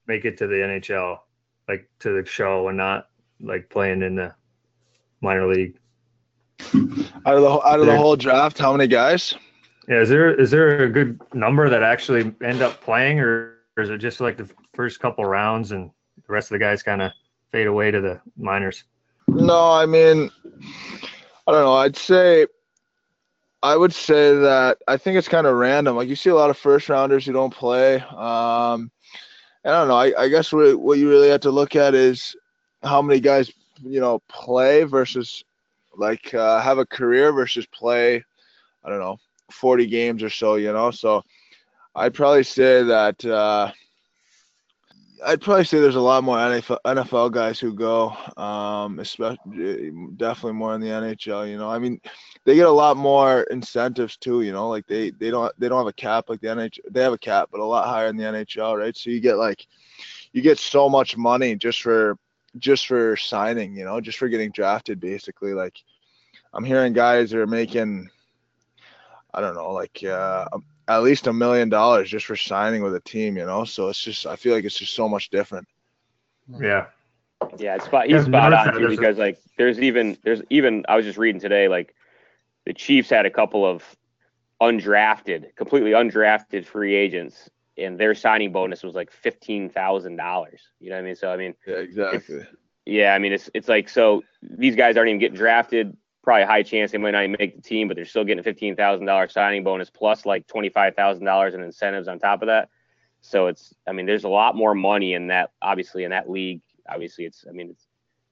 make 0.07 0.25
it 0.25 0.37
to 0.37 0.47
the 0.47 0.55
NHL, 0.55 1.19
like 1.67 1.89
to 1.99 2.21
the 2.21 2.27
show, 2.27 2.67
and 2.67 2.77
not 2.77 3.07
like 3.39 3.69
playing 3.69 4.01
in 4.01 4.15
the 4.15 4.33
minor 5.21 5.47
league? 5.47 5.77
Out 7.25 7.35
of 7.35 7.41
the 7.41 7.61
out 7.65 7.79
of 7.79 7.85
the 7.85 7.95
whole 7.95 8.15
draft, 8.15 8.57
how 8.57 8.73
many 8.73 8.87
guys? 8.87 9.33
Yeah, 9.87 10.01
is 10.01 10.09
there 10.09 10.33
is 10.33 10.49
there 10.51 10.83
a 10.83 10.89
good 10.89 11.19
number 11.33 11.69
that 11.69 11.83
actually 11.83 12.33
end 12.43 12.61
up 12.61 12.81
playing, 12.81 13.19
or, 13.19 13.57
or 13.75 13.83
is 13.83 13.89
it 13.89 13.97
just 13.97 14.21
like 14.21 14.37
the 14.37 14.49
first 14.73 14.99
couple 14.99 15.25
rounds 15.25 15.71
and 15.71 15.91
the 16.25 16.33
rest 16.33 16.51
of 16.51 16.55
the 16.55 16.59
guys 16.59 16.81
kind 16.83 17.01
of 17.01 17.11
fade 17.51 17.67
away 17.67 17.91
to 17.91 17.99
the 17.99 18.21
minors? 18.37 18.85
No, 19.27 19.71
I 19.71 19.85
mean, 19.85 20.31
I 21.47 21.51
don't 21.51 21.63
know. 21.63 21.73
I'd 21.73 21.97
say, 21.97 22.47
I 23.61 23.75
would 23.75 23.93
say 23.93 24.35
that 24.35 24.77
I 24.87 24.95
think 24.95 25.17
it's 25.17 25.27
kind 25.27 25.47
of 25.47 25.55
random. 25.55 25.97
Like 25.97 26.07
you 26.07 26.15
see 26.15 26.29
a 26.29 26.35
lot 26.35 26.49
of 26.49 26.57
first 26.57 26.87
rounders 26.87 27.25
who 27.25 27.33
don't 27.33 27.53
play. 27.53 27.95
Um, 27.95 28.89
I 29.65 29.69
don't 29.69 29.89
know. 29.89 29.97
I, 29.97 30.23
I 30.23 30.29
guess 30.29 30.53
what, 30.53 30.79
what 30.79 30.97
you 30.97 31.09
really 31.09 31.29
have 31.29 31.41
to 31.41 31.51
look 31.51 31.75
at 31.75 31.93
is 31.93 32.35
how 32.83 33.01
many 33.01 33.19
guys 33.19 33.51
you 33.81 33.99
know 33.99 34.19
play 34.29 34.83
versus 34.83 35.43
like 35.97 36.33
uh, 36.33 36.61
have 36.61 36.77
a 36.77 36.85
career 36.85 37.33
versus 37.33 37.65
play. 37.65 38.23
I 38.85 38.89
don't 38.89 38.99
know 38.99 39.19
40 39.53 39.87
games 39.87 40.23
or 40.23 40.29
so, 40.29 40.55
you 40.55 40.73
know. 40.73 40.91
So 40.91 41.23
I'd 41.95 42.13
probably 42.13 42.43
say 42.43 42.83
that 42.83 43.23
uh, 43.25 43.71
I'd 45.25 45.41
probably 45.41 45.63
say 45.63 45.79
there's 45.79 45.95
a 45.95 46.01
lot 46.01 46.23
more 46.23 46.37
NFL, 46.37 46.79
NFL 46.85 47.31
guys 47.31 47.59
who 47.59 47.73
go, 47.73 48.15
um, 48.35 48.99
especially 48.99 49.91
definitely 50.17 50.53
more 50.53 50.75
in 50.75 50.81
the 50.81 50.87
NHL. 50.87 51.49
You 51.49 51.57
know, 51.57 51.69
I 51.69 51.79
mean, 51.79 52.01
they 52.45 52.55
get 52.55 52.67
a 52.67 52.71
lot 52.71 52.97
more 52.97 53.43
incentives 53.43 54.17
too. 54.17 54.41
You 54.41 54.51
know, 54.51 54.67
like 54.69 54.85
they 54.87 55.11
they 55.11 55.29
don't 55.29 55.53
they 55.59 55.69
don't 55.69 55.77
have 55.77 55.87
a 55.87 55.93
cap 55.93 56.25
like 56.29 56.41
the 56.41 56.47
NHL. 56.47 56.79
They 56.91 57.01
have 57.01 57.13
a 57.13 57.17
cap, 57.17 57.49
but 57.51 57.61
a 57.61 57.65
lot 57.65 57.87
higher 57.87 58.07
in 58.07 58.17
the 58.17 58.23
NHL, 58.23 58.77
right? 58.77 58.95
So 58.95 59.09
you 59.09 59.19
get 59.19 59.37
like 59.37 59.65
you 60.33 60.41
get 60.41 60.59
so 60.59 60.89
much 60.89 61.15
money 61.15 61.55
just 61.55 61.81
for 61.81 62.17
just 62.57 62.87
for 62.87 63.15
signing. 63.15 63.75
You 63.75 63.85
know, 63.85 64.01
just 64.01 64.17
for 64.17 64.27
getting 64.27 64.51
drafted, 64.51 64.99
basically. 64.99 65.53
Like 65.53 65.77
I'm 66.53 66.63
hearing 66.65 66.93
guys 66.93 67.33
are 67.33 67.47
making 67.47 68.09
I 69.33 69.41
don't 69.41 69.55
know, 69.55 69.71
like 69.71 70.03
uh, 70.03 70.45
at 70.87 71.03
least 71.03 71.27
a 71.27 71.33
million 71.33 71.69
dollars 71.69 72.09
just 72.09 72.25
for 72.25 72.35
signing 72.35 72.83
with 72.83 72.95
a 72.95 72.99
team, 72.99 73.37
you 73.37 73.45
know. 73.45 73.63
So 73.63 73.89
it's 73.89 74.03
just 74.03 74.25
I 74.25 74.35
feel 74.35 74.53
like 74.53 74.65
it's 74.65 74.77
just 74.77 74.93
so 74.93 75.09
much 75.09 75.29
different. 75.29 75.67
Yeah. 76.59 76.87
Yeah, 77.57 77.75
it's 77.75 77.85
spot. 77.85 78.07
He's 78.07 78.23
spot 78.23 78.53
on 78.53 78.77
too 78.79 78.87
because 78.89 79.17
like 79.17 79.39
there's 79.57 79.79
even 79.79 80.17
there's 80.23 80.41
even 80.49 80.85
I 80.87 80.95
was 80.95 81.05
just 81.05 81.17
reading 81.17 81.41
today 81.41 81.67
like 81.67 81.93
the 82.65 82.73
Chiefs 82.73 83.09
had 83.09 83.25
a 83.25 83.29
couple 83.29 83.65
of 83.65 83.83
undrafted, 84.61 85.55
completely 85.55 85.91
undrafted 85.91 86.65
free 86.65 86.95
agents, 86.95 87.49
and 87.77 87.99
their 87.99 88.15
signing 88.15 88.51
bonus 88.51 88.83
was 88.83 88.95
like 88.95 89.11
fifteen 89.11 89.69
thousand 89.69 90.15
dollars. 90.15 90.61
You 90.79 90.89
know 90.89 90.95
what 90.95 91.01
I 91.01 91.05
mean? 91.05 91.15
So 91.15 91.31
I 91.31 91.37
mean, 91.37 91.53
yeah, 91.67 91.75
exactly. 91.75 92.45
Yeah, 92.85 93.13
I 93.13 93.19
mean 93.19 93.33
it's 93.33 93.49
it's 93.53 93.67
like 93.67 93.89
so 93.89 94.23
these 94.41 94.75
guys 94.75 94.95
aren't 94.95 95.09
even 95.09 95.19
getting 95.19 95.37
drafted 95.37 95.97
probably 96.23 96.43
a 96.43 96.47
high 96.47 96.63
chance 96.63 96.91
they 96.91 96.97
might 96.97 97.11
not 97.11 97.23
even 97.23 97.35
make 97.37 97.55
the 97.55 97.61
team, 97.61 97.87
but 97.87 97.95
they're 97.95 98.05
still 98.05 98.23
getting 98.23 98.39
a 98.39 98.43
fifteen 98.43 98.75
thousand 98.75 99.05
dollars 99.05 99.33
signing 99.33 99.63
bonus 99.63 99.89
plus 99.89 100.25
like 100.25 100.47
twenty 100.47 100.69
five 100.69 100.95
thousand 100.95 101.25
dollars 101.25 101.53
in 101.53 101.61
incentives 101.61 102.07
on 102.07 102.17
top 102.17 102.41
of 102.41 102.47
that. 102.47 102.69
So 103.21 103.47
it's, 103.47 103.73
I 103.87 103.93
mean, 103.93 104.05
there's 104.05 104.25
a 104.25 104.29
lot 104.29 104.55
more 104.55 104.75
money 104.75 105.13
in 105.13 105.27
that. 105.27 105.51
Obviously, 105.61 106.03
in 106.03 106.11
that 106.11 106.29
league, 106.29 106.61
obviously, 106.89 107.25
it's, 107.25 107.45
I 107.47 107.51
mean, 107.53 107.69
it's 107.69 107.87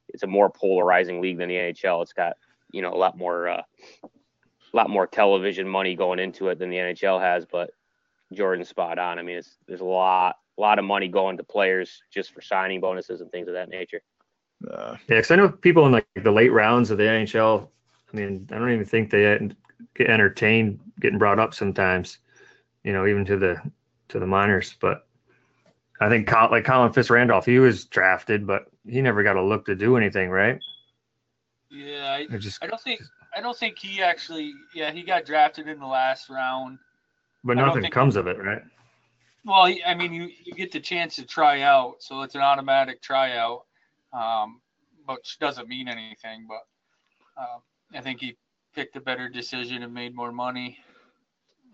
it's 0.09 0.23
a 0.23 0.27
more 0.27 0.49
polarizing 0.49 1.21
league 1.21 1.37
than 1.37 1.49
the 1.49 1.55
NHL. 1.55 2.01
It's 2.01 2.13
got 2.13 2.33
you 2.71 2.81
know 2.81 2.93
a 2.93 2.97
lot 2.97 3.17
more 3.17 3.47
uh, 3.47 3.61
a 4.03 4.75
lot 4.75 4.89
more 4.89 5.07
television 5.07 5.67
money 5.67 5.95
going 5.95 6.19
into 6.19 6.47
it 6.47 6.59
than 6.59 6.69
the 6.69 6.77
NHL 6.77 7.21
has. 7.21 7.45
But 7.45 7.71
Jordan's 8.33 8.69
spot 8.69 8.99
on. 8.99 9.19
I 9.19 9.21
mean, 9.21 9.37
it's 9.37 9.57
there's 9.67 9.81
a 9.81 9.85
lot 9.85 10.37
a 10.57 10.61
lot 10.61 10.79
of 10.79 10.85
money 10.85 11.07
going 11.07 11.37
to 11.37 11.43
players 11.43 12.01
just 12.11 12.33
for 12.33 12.41
signing 12.41 12.79
bonuses 12.81 13.21
and 13.21 13.31
things 13.31 13.47
of 13.47 13.53
that 13.53 13.69
nature. 13.69 14.01
Uh, 14.69 14.95
yeah, 15.07 15.15
because 15.15 15.31
I 15.31 15.35
know 15.37 15.49
people 15.49 15.85
in 15.85 15.91
like 15.91 16.07
the 16.15 16.31
late 16.31 16.51
rounds 16.51 16.91
of 16.91 16.97
the 16.97 17.05
NHL 17.05 17.67
I 18.11 18.17
mean, 18.17 18.47
I 18.51 18.55
don't 18.57 18.71
even 18.71 18.85
think 18.85 19.09
they 19.09 19.21
get 19.95 20.09
entertained 20.09 20.79
getting 20.99 21.19
brought 21.19 21.39
up 21.39 21.53
sometimes, 21.53 22.17
you 22.83 22.93
know, 22.93 23.07
even 23.07 23.25
to 23.25 23.37
the 23.37 23.61
to 24.09 24.19
the 24.19 24.27
minors. 24.27 24.75
But 24.79 25.07
I 25.99 26.09
think 26.09 26.31
like 26.31 26.65
Colin 26.65 26.93
Fitz 26.93 27.09
Randolph, 27.09 27.45
he 27.45 27.59
was 27.59 27.85
drafted, 27.85 28.45
but 28.45 28.65
he 28.87 29.01
never 29.01 29.23
got 29.23 29.37
a 29.37 29.43
look 29.43 29.65
to 29.67 29.75
do 29.75 29.97
anything, 29.97 30.29
right? 30.29 30.59
Yeah, 31.69 32.25
I, 32.29 32.37
just, 32.37 32.61
I 32.61 32.67
don't 32.67 32.81
think 32.81 32.99
I 33.35 33.39
don't 33.39 33.57
think 33.57 33.77
he 33.79 34.01
actually. 34.01 34.53
Yeah, 34.75 34.91
he 34.91 35.03
got 35.03 35.25
drafted 35.25 35.67
in 35.67 35.79
the 35.79 35.87
last 35.87 36.29
round. 36.29 36.79
But 37.43 37.57
nothing 37.57 37.89
comes 37.91 38.15
of 38.17 38.27
it, 38.27 38.37
right? 38.37 38.61
Well, 39.43 39.73
I 39.85 39.95
mean, 39.95 40.13
you, 40.13 40.29
you 40.43 40.53
get 40.53 40.71
the 40.71 40.79
chance 40.79 41.15
to 41.15 41.25
try 41.25 41.61
out, 41.61 41.95
so 41.99 42.21
it's 42.21 42.35
an 42.35 42.41
automatic 42.41 43.01
tryout, 43.01 43.65
um, 44.13 44.61
which 45.07 45.39
doesn't 45.39 45.67
mean 45.67 45.87
anything. 45.87 46.45
But 46.47 47.41
uh, 47.41 47.57
I 47.93 48.01
think 48.01 48.21
he 48.21 48.37
picked 48.73 48.95
a 48.95 49.01
better 49.01 49.29
decision 49.29 49.83
and 49.83 49.93
made 49.93 50.15
more 50.15 50.31
money 50.31 50.77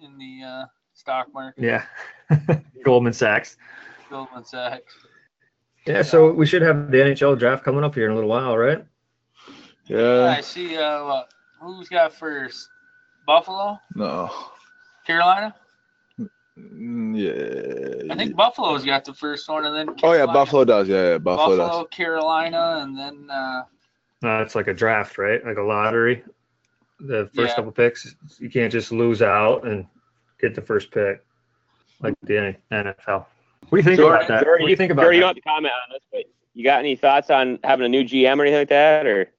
in 0.03 0.17
the 0.17 0.45
uh, 0.45 0.65
stock 0.93 1.27
market. 1.33 1.63
Yeah, 1.63 1.85
Goldman 2.83 3.13
Sachs. 3.13 3.57
Goldman 4.09 4.45
Sachs. 4.45 4.93
Yeah, 5.85 6.01
so 6.01 6.31
we 6.31 6.45
should 6.45 6.61
have 6.61 6.91
the 6.91 6.97
NHL 6.97 7.39
draft 7.39 7.63
coming 7.63 7.83
up 7.83 7.95
here 7.95 8.05
in 8.05 8.11
a 8.11 8.15
little 8.15 8.29
while, 8.29 8.57
right? 8.57 8.83
Yeah. 9.85 10.35
I 10.37 10.41
see. 10.41 10.75
Uh, 10.75 11.23
who's 11.61 11.87
got 11.87 12.13
first? 12.13 12.67
Buffalo. 13.25 13.79
No. 13.95 14.29
Carolina. 15.05 15.55
Mm, 16.59 17.15
yeah. 17.15 18.13
I 18.13 18.17
think 18.17 18.35
Buffalo's 18.35 18.83
got 18.83 19.05
the 19.05 19.13
first 19.13 19.47
one, 19.47 19.65
and 19.65 19.75
then. 19.75 19.95
Carolina. 19.95 20.23
Oh 20.23 20.25
yeah, 20.25 20.33
Buffalo 20.33 20.65
does. 20.65 20.89
Yeah, 20.89 21.11
yeah 21.11 21.17
Buffalo, 21.19 21.55
does. 21.55 21.67
Buffalo. 21.67 21.85
Carolina, 21.85 22.79
and 22.81 22.97
then. 22.97 23.29
Uh, 23.29 23.63
uh, 24.23 24.41
it's 24.41 24.55
like 24.55 24.67
a 24.67 24.73
draft, 24.73 25.17
right? 25.17 25.43
Like 25.45 25.57
a 25.57 25.61
lottery. 25.61 26.23
The 26.99 27.29
first 27.35 27.49
yeah. 27.49 27.55
couple 27.55 27.71
picks, 27.71 28.15
you 28.39 28.49
can't 28.49 28.71
just 28.71 28.91
lose 28.91 29.21
out 29.21 29.67
and 29.67 29.85
get 30.39 30.55
the 30.55 30.61
first 30.61 30.91
pick, 30.91 31.23
like 32.01 32.15
the 32.23 32.55
NFL. 32.71 33.25
What 33.69 33.71
do 33.71 33.77
you 33.77 33.83
think 33.83 33.97
Jordan, 33.97 34.15
about 34.15 34.27
that? 34.27 34.43
Jordan, 34.43 34.63
what 34.63 34.67
do 34.67 34.71
you 34.71 34.77
think 34.77 34.91
about 34.91 35.03
Jordan, 35.03 35.19
that? 35.19 35.27
you 35.27 35.33
don't 35.33 35.35
have 35.35 35.43
to 35.43 35.49
comment 35.49 35.73
on 35.73 35.93
this, 35.93 36.03
but 36.11 36.23
you 36.55 36.63
got 36.63 36.79
any 36.79 36.95
thoughts 36.95 37.29
on 37.29 37.59
having 37.63 37.85
a 37.85 37.89
new 37.89 38.03
GM 38.03 38.39
or 38.39 38.41
anything 38.43 38.61
like 38.61 38.69
that, 38.69 39.05
or? 39.05 39.31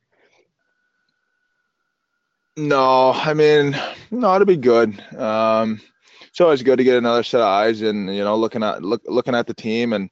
No, 2.56 3.12
I 3.12 3.34
mean, 3.34 3.76
no, 4.10 4.34
it'll 4.34 4.46
be 4.46 4.56
good. 4.56 5.00
Um, 5.16 5.80
it's 6.28 6.40
always 6.40 6.62
good 6.62 6.76
to 6.76 6.84
get 6.84 6.96
another 6.96 7.24
set 7.24 7.40
of 7.40 7.46
eyes 7.46 7.82
and 7.82 8.14
you 8.14 8.22
know 8.22 8.36
looking 8.36 8.62
at 8.62 8.82
look, 8.82 9.02
looking 9.06 9.34
at 9.34 9.48
the 9.48 9.54
team 9.54 9.92
and 9.92 10.10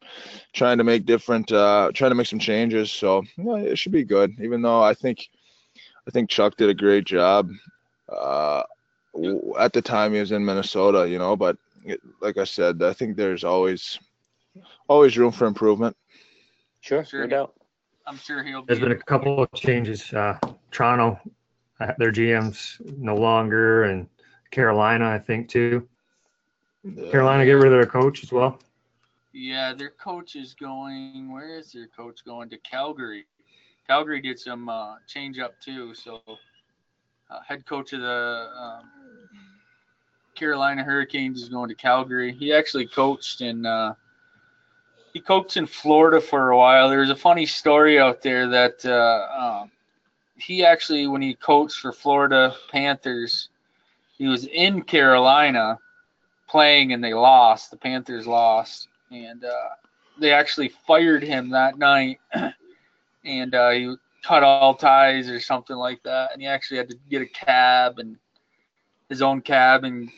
trying 0.57 0.79
to 0.79 0.85
make 0.85 1.05
different 1.05 1.53
uh, 1.53 1.93
trying 1.95 2.11
to 2.11 2.15
make 2.15 2.27
some 2.27 2.39
changes. 2.39 2.91
So 2.91 3.23
it 3.37 3.79
should 3.79 3.93
be 3.93 4.05
good. 4.05 4.35
Even 4.41 4.63
though 4.63 4.83
I 4.83 4.95
think 4.95 5.29
I 6.09 6.11
think 6.11 6.31
Chuck 6.31 6.57
did 6.57 6.71
a 6.71 6.75
great 6.75 7.05
job 7.05 7.51
uh, 8.09 8.63
at 9.59 9.73
the 9.73 9.83
time 9.83 10.15
he 10.15 10.21
was 10.21 10.33
in 10.33 10.45
Minnesota. 10.45 11.09
You 11.09 11.19
know, 11.19 11.37
but 11.37 11.57
it, 11.85 12.01
like 12.21 12.39
I 12.39 12.45
said, 12.45 12.83
I 12.83 12.93
think 12.93 13.17
there's 13.17 13.45
always 13.45 13.99
always 14.89 15.17
room 15.17 15.31
for 15.31 15.47
improvement. 15.47 15.97
Sure, 16.81 17.05
sure, 17.05 17.21
no 17.21 17.27
doubt. 17.27 17.55
I'm 18.07 18.17
sure 18.17 18.43
he'll. 18.43 18.65
There's 18.65 18.81
been 18.81 18.93
a 18.93 18.97
couple 18.97 19.43
of 19.43 19.53
changes. 19.53 20.13
Uh, 20.13 20.39
Toronto, 20.71 21.21
uh, 21.81 21.93
their 21.99 22.13
GM's 22.13 22.79
no 22.81 23.15
longer, 23.15 23.85
and 23.85 24.09
Carolina, 24.51 25.09
I 25.09 25.19
think 25.19 25.49
too. 25.49 25.87
Carolina 27.11 27.45
get 27.45 27.55
rid 27.55 27.67
of 27.67 27.73
their 27.73 27.87
coach 27.87 28.23
as 28.23 28.31
well. 28.31 28.61
Yeah, 29.39 29.75
their 29.75 29.91
coach 29.91 30.35
is 30.35 30.55
going. 30.55 31.31
Where 31.31 31.59
is 31.59 31.71
their 31.71 31.89
coach 31.89 32.25
going 32.25 32.49
to 32.49 32.57
Calgary? 32.59 33.27
Calgary 33.87 34.23
did 34.23 34.39
some 34.39 34.67
uh, 34.71 34.97
change 35.07 35.39
up 35.39 35.61
too. 35.61 35.95
So, 35.95 36.23
uh, 37.31 37.41
head 37.47 37.67
coach 37.67 37.93
of 37.93 38.01
the 38.01 38.49
um, 38.59 38.91
Carolina 40.35 40.83
Hurricanes 40.83 41.43
is 41.43 41.51
going 41.51 41.69
to 41.69 41.75
Calgary. 41.75 42.33
He 42.33 42.51
actually 42.51 42.87
coached 42.87 43.43
in 43.43 43.67
uh, 43.67 43.95
he 45.13 45.21
coached 45.21 45.59
in 45.59 45.67
Florida 45.67 46.19
for 46.19 46.51
a 46.53 46.57
while. 46.57 46.89
There's 46.89 47.11
a 47.11 47.17
funny 47.17 47.45
story 47.45 47.99
out 47.99 48.23
there 48.23 48.49
that 48.49 48.87
uh, 48.87 49.61
um, 49.63 49.71
he 50.39 50.65
actually, 50.65 51.07
when 51.09 51.21
he 51.21 51.35
coached 51.35 51.77
for 51.81 51.93
Florida 51.93 52.55
Panthers, 52.71 53.51
he 54.17 54.29
was 54.29 54.47
in 54.47 54.81
Carolina 54.81 55.79
playing 56.49 56.95
and 56.95 57.05
they 57.05 57.13
lost. 57.13 57.71
The 57.71 57.77
Panthers 57.77 58.27
lost, 58.27 58.89
and 59.11 59.45
uh, 59.45 59.69
they 60.19 60.33
actually 60.33 60.69
fired 60.87 61.23
him 61.23 61.51
that 61.51 61.79
night, 61.79 62.21
and 63.25 63.55
uh, 63.55 63.71
he 63.71 63.95
cut 64.23 64.43
all 64.43 64.75
ties 64.75 65.29
or 65.29 65.41
something 65.41 65.77
like 65.77 66.03
that. 66.03 66.33
And 66.33 66.43
he 66.43 66.49
actually 66.49 66.79
had 66.79 66.89
to 66.89 66.97
get 67.09 67.23
a 67.23 67.27
cab 67.27 67.99
and 67.99 68.17
his 69.09 69.23
own 69.23 69.41
cab 69.41 69.85
and 69.85 70.11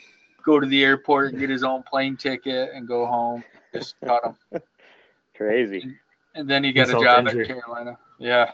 go 0.43 0.59
to 0.59 0.67
the 0.67 0.83
airport 0.83 1.31
and 1.31 1.39
get 1.39 1.49
his 1.49 1.63
own 1.63 1.83
plane 1.83 2.17
ticket 2.17 2.71
and 2.73 2.87
go 2.87 3.05
home. 3.05 3.43
Just 3.73 3.95
cut 4.03 4.23
him. 4.23 4.61
Crazy. 5.35 5.81
And, 5.81 5.95
and 6.35 6.49
then 6.49 6.63
he 6.63 6.73
got 6.73 6.89
a 6.89 6.93
job 6.93 7.27
injury. 7.27 7.43
at 7.43 7.47
Carolina. 7.47 7.97
Yeah. 8.17 8.51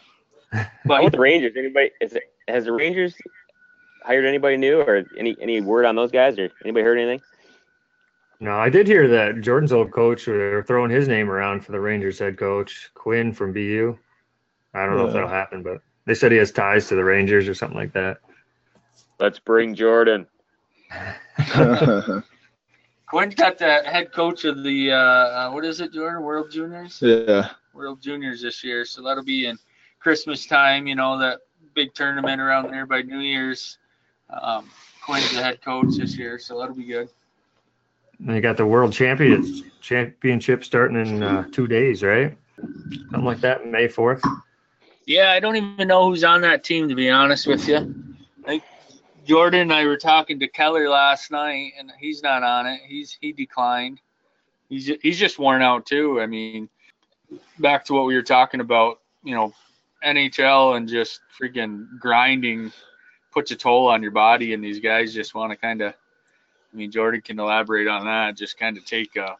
But 0.86 1.04
with 1.04 1.12
the 1.12 1.19
Rangers, 1.19 1.54
anybody 1.58 1.91
is 2.00 2.13
it, 2.13 2.32
has 2.48 2.65
the 2.65 2.71
Rangers 2.71 3.13
hired 4.04 4.26
anybody 4.26 4.56
new 4.56 4.80
or 4.80 5.04
any 5.17 5.36
any 5.41 5.60
word 5.60 5.84
on 5.84 5.95
those 5.95 6.12
guys 6.12 6.38
or 6.39 6.50
anybody 6.63 6.84
heard 6.84 6.98
anything? 6.98 7.21
No, 8.46 8.60
I 8.60 8.70
did 8.70 8.86
hear 8.86 9.08
that 9.08 9.42
Jordan's 9.42 9.74
old 9.74 9.90
coach, 9.90 10.26
they're 10.26 10.62
throwing 10.62 10.92
his 10.92 11.08
name 11.08 11.32
around 11.32 11.66
for 11.66 11.72
the 11.72 11.80
Rangers 11.80 12.20
head 12.20 12.38
coach, 12.38 12.92
Quinn 12.94 13.34
from 13.34 13.52
BU. 13.52 13.98
I 14.72 14.86
don't 14.86 14.98
know 14.98 15.08
if 15.08 15.14
that'll 15.14 15.28
happen, 15.28 15.64
but 15.64 15.82
they 16.06 16.14
said 16.14 16.32
he 16.32 16.38
has 16.38 16.52
ties 16.52 16.88
to 16.90 16.96
the 16.96 17.04
Rangers 17.04 17.48
or 17.48 17.56
something 17.56 17.76
like 17.76 17.94
that. 17.94 18.20
Let's 19.20 19.40
bring 19.40 19.74
Jordan. 19.74 20.28
Quinn's 23.08 23.34
got 23.34 23.58
the 23.58 23.82
head 23.84 24.12
coach 24.14 24.46
of 24.46 24.62
the 24.62 24.92
uh, 24.92 24.96
uh, 24.96 25.50
what 25.50 25.66
is 25.66 25.82
it, 25.82 25.92
Jordan? 25.92 26.22
World 26.22 26.52
Juniors. 26.52 27.02
Yeah. 27.02 27.50
World 27.74 28.00
Juniors 28.00 28.44
this 28.44 28.64
year, 28.64 28.86
so 28.86 29.02
that'll 29.02 29.24
be 29.24 29.48
in 29.48 29.58
Christmas 30.00 30.46
time. 30.46 30.86
You 30.86 30.94
know 30.94 31.18
that 31.18 31.40
big 31.74 31.96
tournament 31.96 32.40
around 32.40 32.70
there 32.70 32.86
by 32.86 33.02
New 33.02 33.22
Year's. 33.22 33.80
Um, 34.30 34.70
Quinn's 35.04 35.32
the 35.34 35.42
head 35.42 35.64
coach 35.64 35.98
this 35.98 36.16
year, 36.16 36.38
so 36.38 36.60
that'll 36.60 36.76
be 36.76 36.86
good. 36.86 37.10
And 38.19 38.36
you 38.36 38.41
got 38.41 38.58
the 38.58 38.65
World 38.65 38.93
Champions 38.93 39.63
Championship 39.82 40.63
starting 40.63 40.97
in 40.97 41.23
uh, 41.23 41.45
two 41.51 41.67
days, 41.67 42.04
right? 42.04 42.38
Something 42.58 43.25
like 43.25 43.41
that, 43.41 43.67
May 43.67 43.88
fourth. 43.88 44.23
Yeah, 45.06 45.32
I 45.32 45.39
don't 45.39 45.56
even 45.56 45.88
know 45.88 46.10
who's 46.10 46.23
on 46.23 46.41
that 46.41 46.63
team 46.63 46.89
to 46.89 46.95
be 46.95 47.10
honest 47.10 47.45
with 47.45 47.67
you. 47.67 47.93
Like 48.47 48.63
Jordan 49.25 49.62
and 49.62 49.73
I 49.73 49.86
were 49.86 49.97
talking 49.97 50.39
to 50.39 50.47
Keller 50.47 50.89
last 50.89 51.32
night, 51.32 51.73
and 51.78 51.91
he's 51.99 52.23
not 52.23 52.43
on 52.43 52.67
it. 52.67 52.82
He's 52.88 53.17
he 53.19 53.32
declined. 53.32 53.99
He's 54.69 54.91
he's 55.01 55.19
just 55.19 55.38
worn 55.38 55.62
out 55.62 55.86
too. 55.86 56.21
I 56.21 56.25
mean, 56.25 56.69
back 57.60 57.86
to 57.86 57.93
what 57.93 58.06
we 58.06 58.15
were 58.15 58.23
talking 58.23 58.60
about, 58.60 59.01
you 59.23 59.36
know, 59.36 59.54
NHL 60.04 60.78
and 60.78 60.88
just 60.88 61.21
freaking 61.39 61.88
grinding 61.99 62.71
puts 63.32 63.51
a 63.51 63.56
toll 63.56 63.88
on 63.88 64.01
your 64.01 64.12
body, 64.12 64.54
and 64.54 64.63
these 64.63 64.80
guys 64.80 65.13
just 65.13 65.36
want 65.36 65.51
to 65.51 65.58
kind 65.58 65.82
of 65.82 65.93
I 66.76 66.78
mean, 66.78 66.92
Jordan 66.92 67.22
can 67.22 67.40
elaborate 67.40 67.88
on 67.88 68.06
that. 68.06 68.36
Just 68.36 68.60
kind 68.60 68.78
of 68.78 68.84
take 68.84 69.16
a 69.16 69.38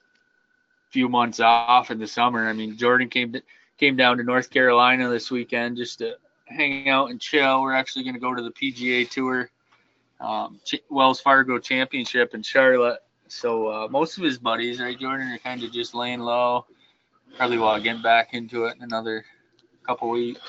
few 0.90 1.10
months 1.10 1.42
off 1.42 1.92
in 1.92 2.00
the 2.00 2.08
summer. 2.08 2.48
I 2.48 2.54
mean, 2.54 2.78
Jordan 2.78 3.10
came 3.10 3.34
to, 3.34 3.42
came 3.78 3.98
down 3.98 4.18
to 4.18 4.24
North 4.24 4.50
Carolina 4.50 5.10
this 5.10 5.30
weekend 5.30 5.76
just 5.76 6.00
to 6.00 6.16
hang 6.46 6.88
out 6.88 7.10
and 7.10 7.20
chill. 7.20 7.62
We're 7.62 7.74
actually 7.74 8.06
going 8.06 8.14
to 8.14 8.22
go 8.22 8.34
to 8.34 8.42
the 8.42 8.52
PGA 8.52 9.10
Tour, 9.10 9.50
um, 10.22 10.62
Ch- 10.64 10.82
Wells 10.90 11.20
Fargo 11.20 11.60
Championship 11.60 12.34
in 12.34 12.42
Charlotte. 12.42 13.00
So 13.28 13.68
uh, 13.68 13.88
most 13.90 14.18
of 14.18 14.24
his 14.24 14.38
buddies, 14.38 14.80
right, 14.80 14.98
Jordan, 14.98 15.28
are 15.28 15.38
kind 15.40 15.62
of 15.62 15.74
just 15.74 15.94
laying 15.94 16.22
low. 16.22 16.66
Probably 17.36 17.58
while 17.58 17.82
getting 17.82 18.02
back 18.02 18.34
into 18.34 18.64
it 18.64 18.78
in 18.78 18.84
another 18.84 19.26
couple 19.86 20.08
weeks. 20.10 20.40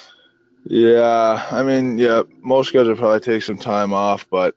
Yeah, 0.66 1.44
I 1.50 1.64
mean, 1.64 1.98
yeah, 1.98 2.22
most 2.42 2.72
guys 2.72 2.86
will 2.86 2.94
probably 2.94 3.18
take 3.18 3.42
some 3.42 3.58
time 3.58 3.92
off, 3.92 4.24
but 4.30 4.54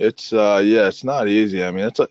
it's 0.00 0.32
uh 0.32 0.60
yeah, 0.64 0.88
it's 0.88 1.04
not 1.04 1.28
easy. 1.28 1.62
I 1.62 1.70
mean, 1.70 1.84
it's 1.84 2.00
a 2.00 2.08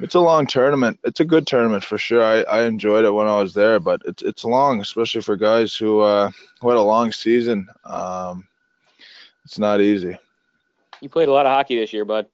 it's 0.00 0.14
a 0.14 0.20
long 0.20 0.46
tournament. 0.46 0.98
It's 1.04 1.20
a 1.20 1.24
good 1.24 1.46
tournament 1.46 1.84
for 1.84 1.98
sure. 1.98 2.24
I, 2.24 2.40
I 2.42 2.64
enjoyed 2.64 3.04
it 3.04 3.12
when 3.12 3.26
I 3.26 3.40
was 3.40 3.54
there, 3.54 3.78
but 3.78 4.00
it's 4.06 4.22
it's 4.22 4.44
long, 4.44 4.80
especially 4.80 5.20
for 5.20 5.36
guys 5.36 5.76
who 5.76 6.00
uh 6.00 6.30
who 6.60 6.68
had 6.70 6.78
a 6.78 6.82
long 6.82 7.12
season. 7.12 7.68
Um, 7.84 8.48
it's 9.44 9.58
not 9.58 9.80
easy. 9.80 10.16
You 11.00 11.08
played 11.08 11.28
a 11.28 11.32
lot 11.32 11.46
of 11.46 11.52
hockey 11.52 11.76
this 11.76 11.92
year, 11.92 12.04
bud. 12.04 12.26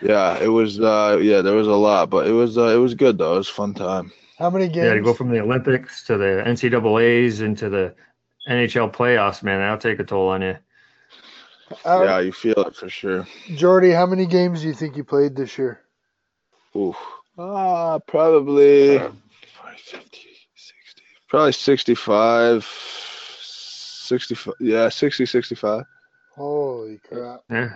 Yeah, 0.00 0.38
it 0.40 0.48
was. 0.48 0.80
Uh, 0.80 1.18
yeah, 1.22 1.42
there 1.42 1.54
was 1.54 1.68
a 1.68 1.74
lot, 1.74 2.10
but 2.10 2.26
it 2.26 2.32
was. 2.32 2.58
Uh, 2.58 2.68
it 2.68 2.76
was 2.76 2.94
good 2.94 3.18
though. 3.18 3.34
It 3.34 3.38
was 3.38 3.48
fun 3.48 3.74
time. 3.74 4.12
How 4.38 4.50
many 4.50 4.66
games? 4.66 4.86
Yeah, 4.86 4.94
to 4.94 5.00
go 5.00 5.14
from 5.14 5.30
the 5.30 5.40
Olympics 5.40 6.04
to 6.04 6.16
the 6.16 6.42
NCAA's 6.44 7.40
into 7.40 7.68
the 7.68 7.94
NHL 8.48 8.92
playoffs, 8.92 9.42
man, 9.42 9.60
that'll 9.60 9.78
take 9.78 10.00
a 10.00 10.04
toll 10.04 10.28
on 10.28 10.42
you. 10.42 10.56
Uh, 11.84 12.02
yeah, 12.04 12.20
you 12.20 12.32
feel 12.32 12.58
it 12.58 12.76
for 12.76 12.88
sure. 12.88 13.26
Jordy, 13.54 13.90
how 13.90 14.06
many 14.06 14.26
games 14.26 14.62
do 14.62 14.68
you 14.68 14.74
think 14.74 14.96
you 14.96 15.04
played 15.04 15.36
this 15.36 15.56
year? 15.58 15.80
Ooh, 16.76 16.94
uh, 17.38 17.98
probably 18.06 18.98
40, 18.98 19.14
50, 19.76 20.18
60, 20.54 21.02
probably 21.28 21.52
65, 21.52 22.64
65, 22.64 24.54
yeah, 24.60 24.88
60, 24.88 25.26
65. 25.26 25.84
Holy 26.34 26.98
crap. 26.98 27.40
Yeah. 27.50 27.74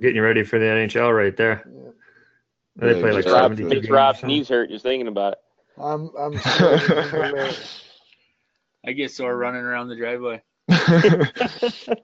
Getting 0.00 0.20
ready 0.20 0.44
for 0.44 0.58
the 0.58 0.66
NHL 0.66 1.16
right 1.16 1.36
there. 1.36 1.64
Yeah. 1.66 1.90
They 2.76 2.94
yeah, 2.94 3.00
play 3.00 3.12
like 3.12 3.26
Rob, 3.26 3.58
makes 3.58 3.88
Rob's 3.88 4.22
knees 4.22 4.48
hurt 4.48 4.70
just 4.70 4.84
thinking 4.84 5.08
about 5.08 5.32
it. 5.32 5.38
I'm 5.76 6.10
I'm. 6.16 6.40
I 8.86 8.92
get 8.92 9.10
sore 9.10 9.36
running 9.36 9.62
around 9.62 9.88
the 9.88 9.96
driveway. 9.96 10.40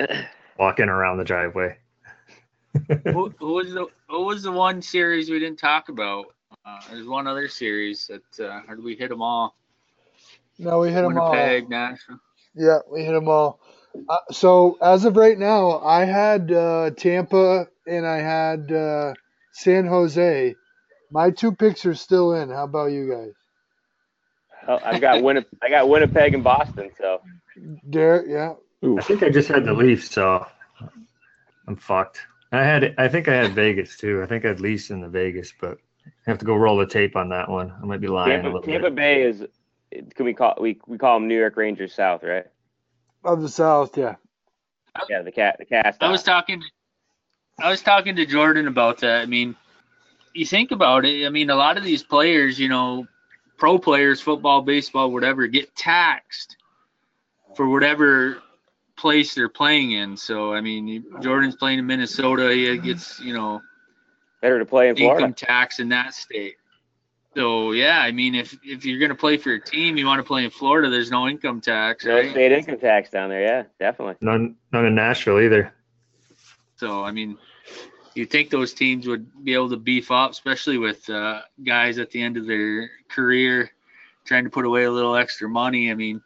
Walking 0.58 0.88
around 0.88 1.18
the 1.18 1.24
driveway. 1.24 1.76
who, 3.04 3.32
who, 3.38 3.52
was 3.54 3.72
the 3.72 3.86
who 4.08 4.24
was 4.24 4.42
the 4.42 4.52
one 4.52 4.82
series 4.82 5.30
we 5.30 5.38
didn't 5.38 5.58
talk 5.58 5.88
about? 5.88 6.26
Uh, 6.64 6.80
there's 6.90 7.06
one 7.06 7.26
other 7.26 7.48
series 7.48 8.08
that 8.08 8.44
uh, 8.44 8.62
or 8.68 8.76
did 8.76 8.84
we 8.84 8.96
hit 8.96 9.10
them 9.10 9.22
all? 9.22 9.54
No, 10.58 10.80
we 10.80 10.90
hit 10.90 11.02
them 11.02 11.18
all. 11.18 11.30
Winnipeg, 11.30 11.68
Nashville. 11.68 12.20
Yeah, 12.54 12.78
we 12.90 13.04
hit 13.04 13.12
them 13.12 13.28
all. 13.28 13.60
Uh, 14.08 14.16
so 14.30 14.76
as 14.82 15.04
of 15.04 15.16
right 15.16 15.38
now, 15.38 15.80
I 15.80 16.04
had 16.04 16.50
uh, 16.50 16.90
Tampa 16.96 17.66
and 17.86 18.06
I 18.06 18.18
had 18.18 18.72
uh, 18.72 19.14
San 19.52 19.86
Jose. 19.86 20.54
My 21.10 21.30
two 21.30 21.52
picks 21.52 21.86
are 21.86 21.94
still 21.94 22.34
in. 22.34 22.50
How 22.50 22.64
about 22.64 22.86
you 22.86 23.10
guys? 23.10 23.32
Oh, 24.66 24.80
I 24.84 24.98
got 24.98 25.22
Winnipeg. 25.22 25.58
I 25.62 25.68
got 25.68 25.88
Winnipeg 25.88 26.34
and 26.34 26.42
Boston. 26.42 26.90
So. 26.98 27.20
Derek, 27.88 28.26
yeah. 28.28 28.54
I 28.84 29.02
think 29.02 29.22
I 29.22 29.30
just 29.30 29.48
had 29.48 29.64
the 29.64 29.72
Leafs, 29.72 30.10
so 30.10 30.46
I'm 31.66 31.76
fucked. 31.76 32.20
I 32.52 32.62
had, 32.62 32.94
I 32.98 33.08
think 33.08 33.28
I 33.28 33.34
had 33.34 33.52
Vegas 33.52 33.96
too. 33.96 34.22
I 34.22 34.26
think 34.26 34.44
I 34.44 34.48
had 34.48 34.60
Leafs 34.60 34.90
in 34.90 35.00
the 35.00 35.08
Vegas, 35.08 35.52
but 35.58 35.78
I 36.06 36.30
have 36.30 36.38
to 36.38 36.44
go 36.44 36.54
roll 36.54 36.76
the 36.76 36.86
tape 36.86 37.16
on 37.16 37.28
that 37.30 37.48
one. 37.48 37.72
I 37.82 37.84
might 37.84 38.00
be 38.00 38.08
lying 38.08 38.42
Tampa, 38.42 38.46
a 38.46 38.52
little 38.52 38.62
Tampa 38.62 38.90
bit. 38.90 38.94
Bay 38.94 39.22
is. 39.22 39.44
Can 40.14 40.26
we 40.26 40.34
call 40.34 40.56
we 40.60 40.78
we 40.86 40.98
call 40.98 41.18
them 41.18 41.28
New 41.28 41.38
York 41.38 41.56
Rangers 41.56 41.94
South, 41.94 42.22
right? 42.22 42.46
Of 43.24 43.40
the 43.42 43.48
South, 43.48 43.96
yeah. 43.96 44.16
Yeah, 45.08 45.22
the 45.22 45.32
cat, 45.32 45.56
the 45.58 45.64
cast. 45.64 46.02
I 46.02 46.10
was 46.10 46.22
talking. 46.22 46.62
I 47.58 47.70
was 47.70 47.82
talking 47.82 48.16
to 48.16 48.26
Jordan 48.26 48.66
about 48.68 48.98
that. 49.00 49.22
I 49.22 49.26
mean, 49.26 49.56
you 50.34 50.44
think 50.44 50.72
about 50.72 51.04
it. 51.04 51.26
I 51.26 51.30
mean, 51.30 51.50
a 51.50 51.54
lot 51.54 51.76
of 51.76 51.84
these 51.84 52.02
players, 52.02 52.58
you 52.58 52.68
know, 52.68 53.06
pro 53.56 53.78
players, 53.78 54.20
football, 54.20 54.62
baseball, 54.62 55.10
whatever, 55.10 55.46
get 55.46 55.74
taxed 55.74 56.56
for 57.56 57.68
whatever 57.68 58.42
place 59.04 59.34
they're 59.34 59.50
playing 59.50 59.92
in. 59.92 60.16
So, 60.16 60.54
I 60.54 60.62
mean, 60.62 61.04
Jordan's 61.20 61.56
playing 61.56 61.78
in 61.78 61.86
Minnesota. 61.86 62.50
He 62.50 62.78
gets, 62.78 63.20
you 63.20 63.34
know, 63.34 63.60
better 64.40 64.58
to 64.58 64.64
play 64.64 64.88
in 64.88 64.96
Florida. 64.96 65.26
Income 65.26 65.34
tax 65.34 65.78
in 65.78 65.90
that 65.90 66.14
state. 66.14 66.54
So 67.34 67.72
yeah, 67.72 67.98
I 67.98 68.12
mean, 68.12 68.34
if 68.34 68.56
if 68.64 68.86
you're 68.86 68.98
gonna 68.98 69.14
play 69.14 69.36
for 69.36 69.52
a 69.52 69.60
team, 69.60 69.98
you 69.98 70.06
want 70.06 70.20
to 70.20 70.22
play 70.22 70.44
in 70.44 70.50
Florida. 70.50 70.88
There's 70.88 71.10
no 71.10 71.28
income 71.28 71.60
tax, 71.60 72.06
no 72.06 72.14
right? 72.14 72.30
state 72.30 72.50
income 72.50 72.78
tax 72.78 73.10
down 73.10 73.28
there. 73.28 73.42
Yeah, 73.42 73.64
definitely. 73.78 74.14
None, 74.22 74.56
none 74.72 74.86
in 74.86 74.94
Nashville 74.94 75.40
either. 75.40 75.74
So 76.76 77.04
I 77.04 77.10
mean, 77.10 77.36
you 78.14 78.24
think 78.24 78.48
those 78.48 78.72
teams 78.72 79.06
would 79.06 79.26
be 79.44 79.52
able 79.52 79.68
to 79.68 79.76
beef 79.76 80.10
up, 80.10 80.30
especially 80.30 80.78
with 80.78 81.10
uh, 81.10 81.42
guys 81.62 81.98
at 81.98 82.10
the 82.10 82.22
end 82.22 82.38
of 82.38 82.46
their 82.46 82.90
career 83.10 83.70
trying 84.24 84.44
to 84.44 84.50
put 84.50 84.64
away 84.64 84.84
a 84.84 84.90
little 84.90 85.14
extra 85.14 85.46
money. 85.46 85.90
I 85.90 85.94
mean, 85.94 86.22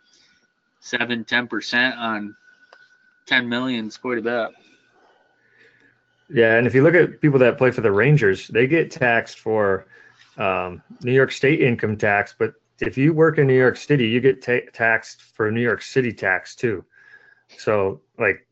seven, 0.78 1.24
ten 1.24 1.48
percent 1.48 1.96
on 1.96 2.36
ten 3.28 3.48
million 3.48 3.86
is 3.86 3.96
quite 3.96 4.18
a 4.18 4.22
bit. 4.22 4.50
Yeah, 6.30 6.56
and 6.56 6.66
if 6.66 6.74
you 6.74 6.82
look 6.82 6.94
at 6.94 7.20
people 7.20 7.38
that 7.38 7.56
play 7.56 7.70
for 7.70 7.80
the 7.80 7.92
Rangers, 7.92 8.48
they 8.48 8.66
get 8.66 8.90
taxed 8.90 9.38
for 9.38 9.86
um, 10.36 10.82
New 11.02 11.12
York 11.12 11.32
State 11.32 11.60
income 11.60 11.96
tax, 11.96 12.34
but 12.38 12.54
if 12.80 12.96
you 12.96 13.12
work 13.12 13.38
in 13.38 13.46
New 13.46 13.56
York 13.56 13.76
City, 13.76 14.08
you 14.08 14.20
get 14.20 14.42
ta- 14.42 14.70
taxed 14.72 15.22
for 15.22 15.50
New 15.50 15.60
York 15.60 15.82
City 15.82 16.12
tax 16.12 16.54
too. 16.54 16.84
So 17.56 18.00
like 18.18 18.46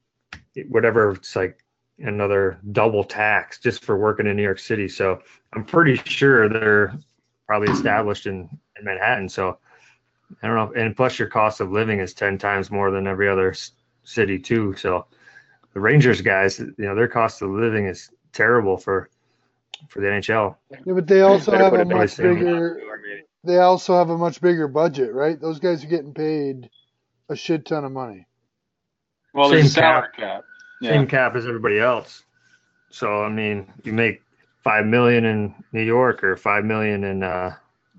whatever, 0.68 1.12
it's 1.12 1.36
like 1.36 1.62
another 1.98 2.58
double 2.72 3.04
tax 3.04 3.58
just 3.58 3.84
for 3.84 3.96
working 3.96 4.26
in 4.26 4.36
New 4.36 4.42
York 4.42 4.58
City. 4.58 4.88
So 4.88 5.20
I'm 5.52 5.64
pretty 5.64 5.96
sure 6.04 6.48
they're 6.48 6.98
probably 7.46 7.72
established 7.72 8.26
in, 8.26 8.48
in 8.78 8.84
Manhattan. 8.84 9.28
So 9.28 9.58
I 10.42 10.48
don't 10.48 10.56
know. 10.56 10.80
And 10.80 10.96
plus 10.96 11.18
your 11.18 11.28
cost 11.28 11.60
of 11.60 11.70
living 11.70 12.00
is 12.00 12.12
10 12.14 12.38
times 12.38 12.70
more 12.70 12.90
than 12.90 13.06
every 13.06 13.28
other 13.28 13.54
city 14.06 14.38
too. 14.38 14.74
So 14.76 15.06
the 15.74 15.80
Rangers 15.80 16.20
guys, 16.22 16.58
you 16.58 16.74
know, 16.78 16.94
their 16.94 17.08
cost 17.08 17.42
of 17.42 17.50
living 17.50 17.86
is 17.86 18.10
terrible 18.32 18.76
for 18.78 19.10
for 19.88 20.00
the 20.00 20.06
NHL. 20.06 20.56
Yeah, 20.70 20.94
but 20.94 21.06
they 21.06 21.20
also 21.20 21.52
have 21.52 21.74
a 21.74 21.84
much 21.84 22.16
down. 22.16 22.34
bigger. 22.34 22.80
They 23.44 23.58
also 23.58 23.94
have 23.94 24.10
a 24.10 24.16
much 24.18 24.40
bigger 24.40 24.66
budget, 24.66 25.12
right? 25.12 25.40
Those 25.40 25.60
guys 25.60 25.84
are 25.84 25.88
getting 25.88 26.14
paid 26.14 26.70
a 27.28 27.36
shit 27.36 27.66
ton 27.66 27.84
of 27.84 27.92
money. 27.92 28.26
Well, 29.34 29.50
Same 29.50 29.58
there's 29.58 29.76
a 29.76 29.80
cap. 29.80 30.16
cap. 30.16 30.44
Same 30.82 31.06
cap 31.06 31.36
as 31.36 31.46
everybody 31.46 31.78
else. 31.78 32.24
So 32.90 33.22
I 33.22 33.28
mean, 33.28 33.70
you 33.84 33.92
make 33.92 34.22
five 34.64 34.86
million 34.86 35.24
in 35.24 35.54
New 35.72 35.82
York 35.82 36.24
or 36.24 36.36
five 36.36 36.64
million 36.64 37.04
in 37.04 37.22
uh, 37.22 37.54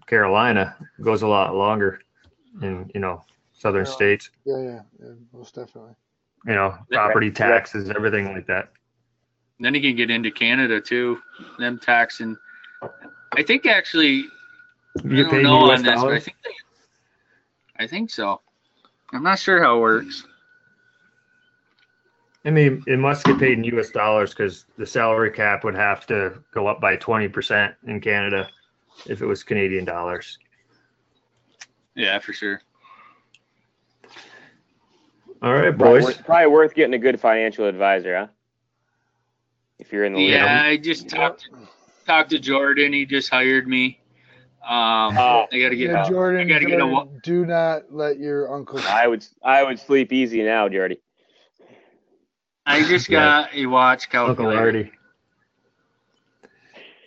Carolina, 0.07 0.75
it 0.97 1.03
goes 1.03 1.21
a 1.21 1.27
lot 1.27 1.55
longer 1.55 1.99
and 2.61 2.91
you 2.93 2.99
know 2.99 3.23
southern 3.57 3.85
Yeah. 3.85 3.91
states. 3.91 4.29
Yeah, 4.45 4.61
yeah, 4.61 4.81
yeah 5.01 5.13
most 5.33 5.55
definitely. 5.55 5.95
You 6.45 6.53
know, 6.53 6.77
property 6.91 7.31
taxes, 7.31 7.89
everything 7.89 8.31
like 8.33 8.47
that. 8.47 8.71
Then 9.59 9.73
you 9.73 9.81
can 9.81 9.95
get 9.95 10.09
into 10.11 10.31
Canada 10.31 10.79
too. 10.79 11.19
Them 11.57 11.79
taxing. 11.79 12.37
I 13.33 13.43
think 13.43 13.65
actually 13.65 14.27
You 15.03 15.19
I 15.19 15.23
don't 15.23 15.35
in 15.35 15.43
know 15.43 15.71
US 15.71 15.79
on 15.79 15.83
this, 15.83 16.03
but 16.03 16.13
I 16.13 16.19
think 16.19 16.37
they, 16.43 17.83
I 17.83 17.87
think 17.87 18.09
so. 18.09 18.41
I'm 19.11 19.23
not 19.23 19.39
sure 19.39 19.61
how 19.61 19.77
it 19.77 19.81
works. 19.81 20.25
I 22.45 22.49
mean, 22.51 22.83
it 22.87 22.97
must 22.97 23.25
get 23.25 23.39
paid 23.39 23.57
in 23.57 23.63
U.S. 23.65 23.89
dollars 23.89 24.29
because 24.29 24.65
the 24.77 24.85
salary 24.85 25.31
cap 25.31 25.63
would 25.65 25.75
have 25.75 26.05
to 26.07 26.41
go 26.53 26.67
up 26.67 26.79
by 26.79 26.95
twenty 26.95 27.27
percent 27.27 27.75
in 27.87 27.99
Canada 27.99 28.47
if 29.05 29.21
it 29.21 29.25
was 29.25 29.43
Canadian 29.43 29.85
dollars. 29.85 30.37
Yeah, 31.95 32.19
for 32.19 32.31
sure. 32.31 32.61
All 35.41 35.53
right, 35.53 35.75
Probably 35.77 35.99
boys. 35.99 36.03
worth, 36.03 36.25
probably 36.25 36.47
worth 36.47 36.73
getting 36.73 36.93
a 36.93 36.97
good 36.99 37.19
financial 37.19 37.65
advisor, 37.65 38.17
huh? 38.17 38.27
If 39.79 39.91
you're 39.91 40.05
in 40.05 40.13
the 40.13 40.19
league. 40.19 40.31
Yeah, 40.31 40.63
I 40.63 40.77
just 40.77 41.07
talked 41.09 41.49
talked 42.07 42.31
to 42.31 42.39
Jordan. 42.39 42.93
He 42.93 43.05
just 43.05 43.29
hired 43.29 43.67
me. 43.67 43.99
Um, 44.63 45.15
Oh. 45.17 45.47
I 45.51 45.59
got 45.59 45.69
to 45.69 45.75
get. 45.75 45.91
Yeah, 45.91 46.03
I 46.03 46.43
gotta 46.43 46.65
get 46.65 46.81
a 46.81 46.87
wa- 46.87 47.07
do 47.23 47.45
not 47.45 47.93
let 47.93 48.17
your 48.17 48.51
uncle. 48.53 48.79
I 48.79 49.05
would 49.07 49.23
I 49.43 49.63
would 49.63 49.79
sleep 49.79 50.11
easy 50.11 50.41
now, 50.43 50.67
Jordy. 50.67 50.99
I 52.65 52.81
just 52.83 53.07
Yeah. 53.07 53.19
got 53.19 53.53
a 53.53 53.65
watch 53.67 54.07
Uncle 54.13 54.35
calculator. 54.35 54.59
Artie. 54.59 54.91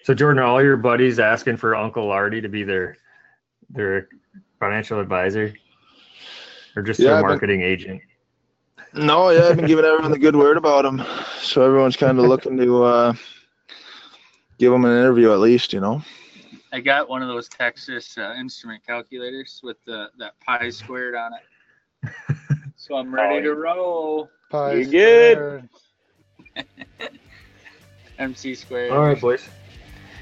So 0.05 0.15
Jordan, 0.15 0.43
are 0.43 0.47
all 0.47 0.63
your 0.63 0.77
buddies 0.77 1.19
asking 1.19 1.57
for 1.59 1.75
Uncle 1.75 2.11
Artie 2.11 2.41
to 2.41 2.49
be 2.49 2.63
their 2.63 2.97
their 3.69 4.09
financial 4.61 5.01
advisor, 5.01 5.53
or 6.77 6.83
just 6.83 7.01
Yeah, 7.01 7.09
their 7.09 7.17
I've 7.17 7.23
been- 7.23 7.29
marketing 7.31 7.63
agent? 7.63 8.01
No, 8.95 9.31
yeah, 9.31 9.49
I've 9.49 9.57
been 9.57 9.67
giving 9.67 9.85
everyone 9.85 10.11
the 10.11 10.19
good 10.19 10.35
word 10.37 10.57
about 10.57 10.85
him, 10.85 11.03
so 11.41 11.63
everyone's 11.63 11.97
kind 11.97 12.19
of 12.19 12.25
looking 12.25 12.57
to 12.57 12.83
uh, 12.85 13.13
give 14.59 14.73
him 14.73 14.85
an 14.85 14.91
interview 14.91 15.33
at 15.33 15.39
least, 15.39 15.73
you 15.73 15.81
know. 15.81 16.03
I 16.73 16.81
got 16.81 17.09
one 17.09 17.23
of 17.23 17.29
those 17.29 17.49
Texas 17.49 18.17
uh, 18.19 18.35
instrument 18.39 18.83
calculators 18.87 19.61
with 19.63 19.77
the 19.87 20.09
that 20.19 20.39
pi 20.41 20.71
squared 20.71 21.15
on 21.15 21.33
it. 21.35 22.15
So 22.77 22.97
I'm 22.97 23.15
ready 23.15 23.41
Oh, 23.41 23.43
to 23.43 23.55
roll. 23.57 24.31
Pie 24.51 24.73
You're 24.73 24.85
good. 24.87 25.69
MC 28.19 28.55
squared. 28.55 28.91
All 28.93 29.01
right, 29.03 29.21
boys. 29.21 29.47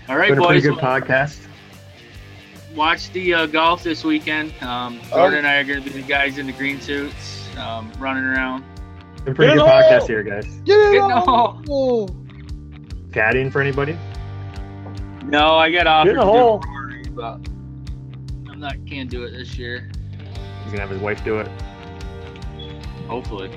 All 0.08 0.16
right, 0.16 0.30
Been 0.30 0.38
a 0.42 0.46
pretty 0.46 0.60
boys. 0.68 0.76
good 0.76 0.84
podcast. 0.84 1.38
watch 2.74 3.12
the 3.12 3.32
uh, 3.32 3.46
golf 3.46 3.84
this 3.84 4.02
weekend. 4.02 4.52
Um, 4.60 4.98
Oh. 5.12 5.18
Jordan 5.18 5.38
and 5.38 5.46
I 5.46 5.58
are 5.58 5.64
going 5.64 5.84
to 5.84 5.88
be 5.88 6.00
the 6.00 6.06
guys 6.08 6.38
in 6.38 6.46
the 6.46 6.52
green 6.52 6.80
suits, 6.80 7.37
um, 7.58 7.92
running 7.98 8.24
around. 8.24 8.64
A 9.26 9.34
pretty 9.34 9.52
Get 9.52 9.54
good 9.54 9.54
it 9.56 9.60
all! 9.60 9.68
podcast 9.82 10.06
here, 10.06 10.22
guys. 10.22 10.46
Get 10.64 10.78
it 10.78 10.92
Get 10.92 11.00
all. 11.02 11.60
Caddying 13.10 13.50
for 13.52 13.60
anybody? 13.60 13.98
No, 15.24 15.56
I 15.56 15.70
got 15.70 15.86
offered 15.86 16.14
Get 16.14 16.20
in 16.20 16.20
the 16.20 16.24
to 16.24 16.26
do 16.26 16.38
hole. 16.38 16.60
Rory, 16.66 17.04
but 17.10 17.34
I'm 18.50 18.60
not 18.60 18.74
can't 18.86 19.10
do 19.10 19.24
it 19.24 19.32
this 19.32 19.58
year. 19.58 19.90
He's 20.62 20.72
gonna 20.72 20.80
have 20.80 20.90
his 20.90 21.00
wife 21.00 21.22
do 21.24 21.38
it. 21.38 21.48
Hopefully. 23.08 23.50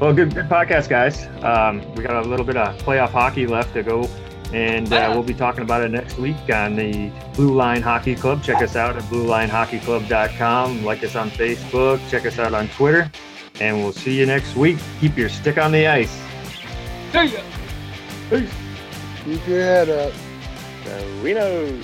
Well, 0.00 0.12
good, 0.12 0.34
good 0.34 0.46
podcast, 0.48 0.88
guys. 0.88 1.26
Um, 1.44 1.80
we 1.94 2.02
got 2.02 2.24
a 2.24 2.28
little 2.28 2.44
bit 2.46 2.56
of 2.56 2.76
playoff 2.82 3.10
hockey 3.10 3.46
left 3.46 3.74
to 3.74 3.82
go, 3.82 4.08
and 4.52 4.90
uh, 4.92 5.10
we'll 5.12 5.22
be 5.22 5.34
talking 5.34 5.62
about 5.62 5.82
it 5.82 5.90
next 5.90 6.16
week 6.18 6.36
on 6.52 6.74
the 6.74 7.10
Blue 7.34 7.54
Line 7.54 7.82
Hockey 7.82 8.14
Club. 8.14 8.42
Check 8.42 8.62
us 8.62 8.76
out 8.76 8.96
at 8.96 9.02
BlueLineHockeyClub.com. 9.04 10.84
Like 10.84 11.04
us 11.04 11.16
on 11.16 11.30
Facebook. 11.30 12.00
Check 12.10 12.24
us 12.24 12.38
out 12.38 12.54
on 12.54 12.68
Twitter, 12.68 13.10
and 13.60 13.78
we'll 13.78 13.92
see 13.92 14.18
you 14.18 14.26
next 14.26 14.56
week. 14.56 14.78
Keep 15.00 15.16
your 15.16 15.28
stick 15.28 15.58
on 15.58 15.72
the 15.72 15.86
ice. 15.86 16.10
See 17.12 17.26
ya. 17.26 17.40
Peace. 18.30 18.50
Keep 19.24 19.46
your 19.46 19.60
head 19.60 19.88
up. 19.88 20.12
So 20.84 21.22
we 21.22 21.34
know. 21.34 21.80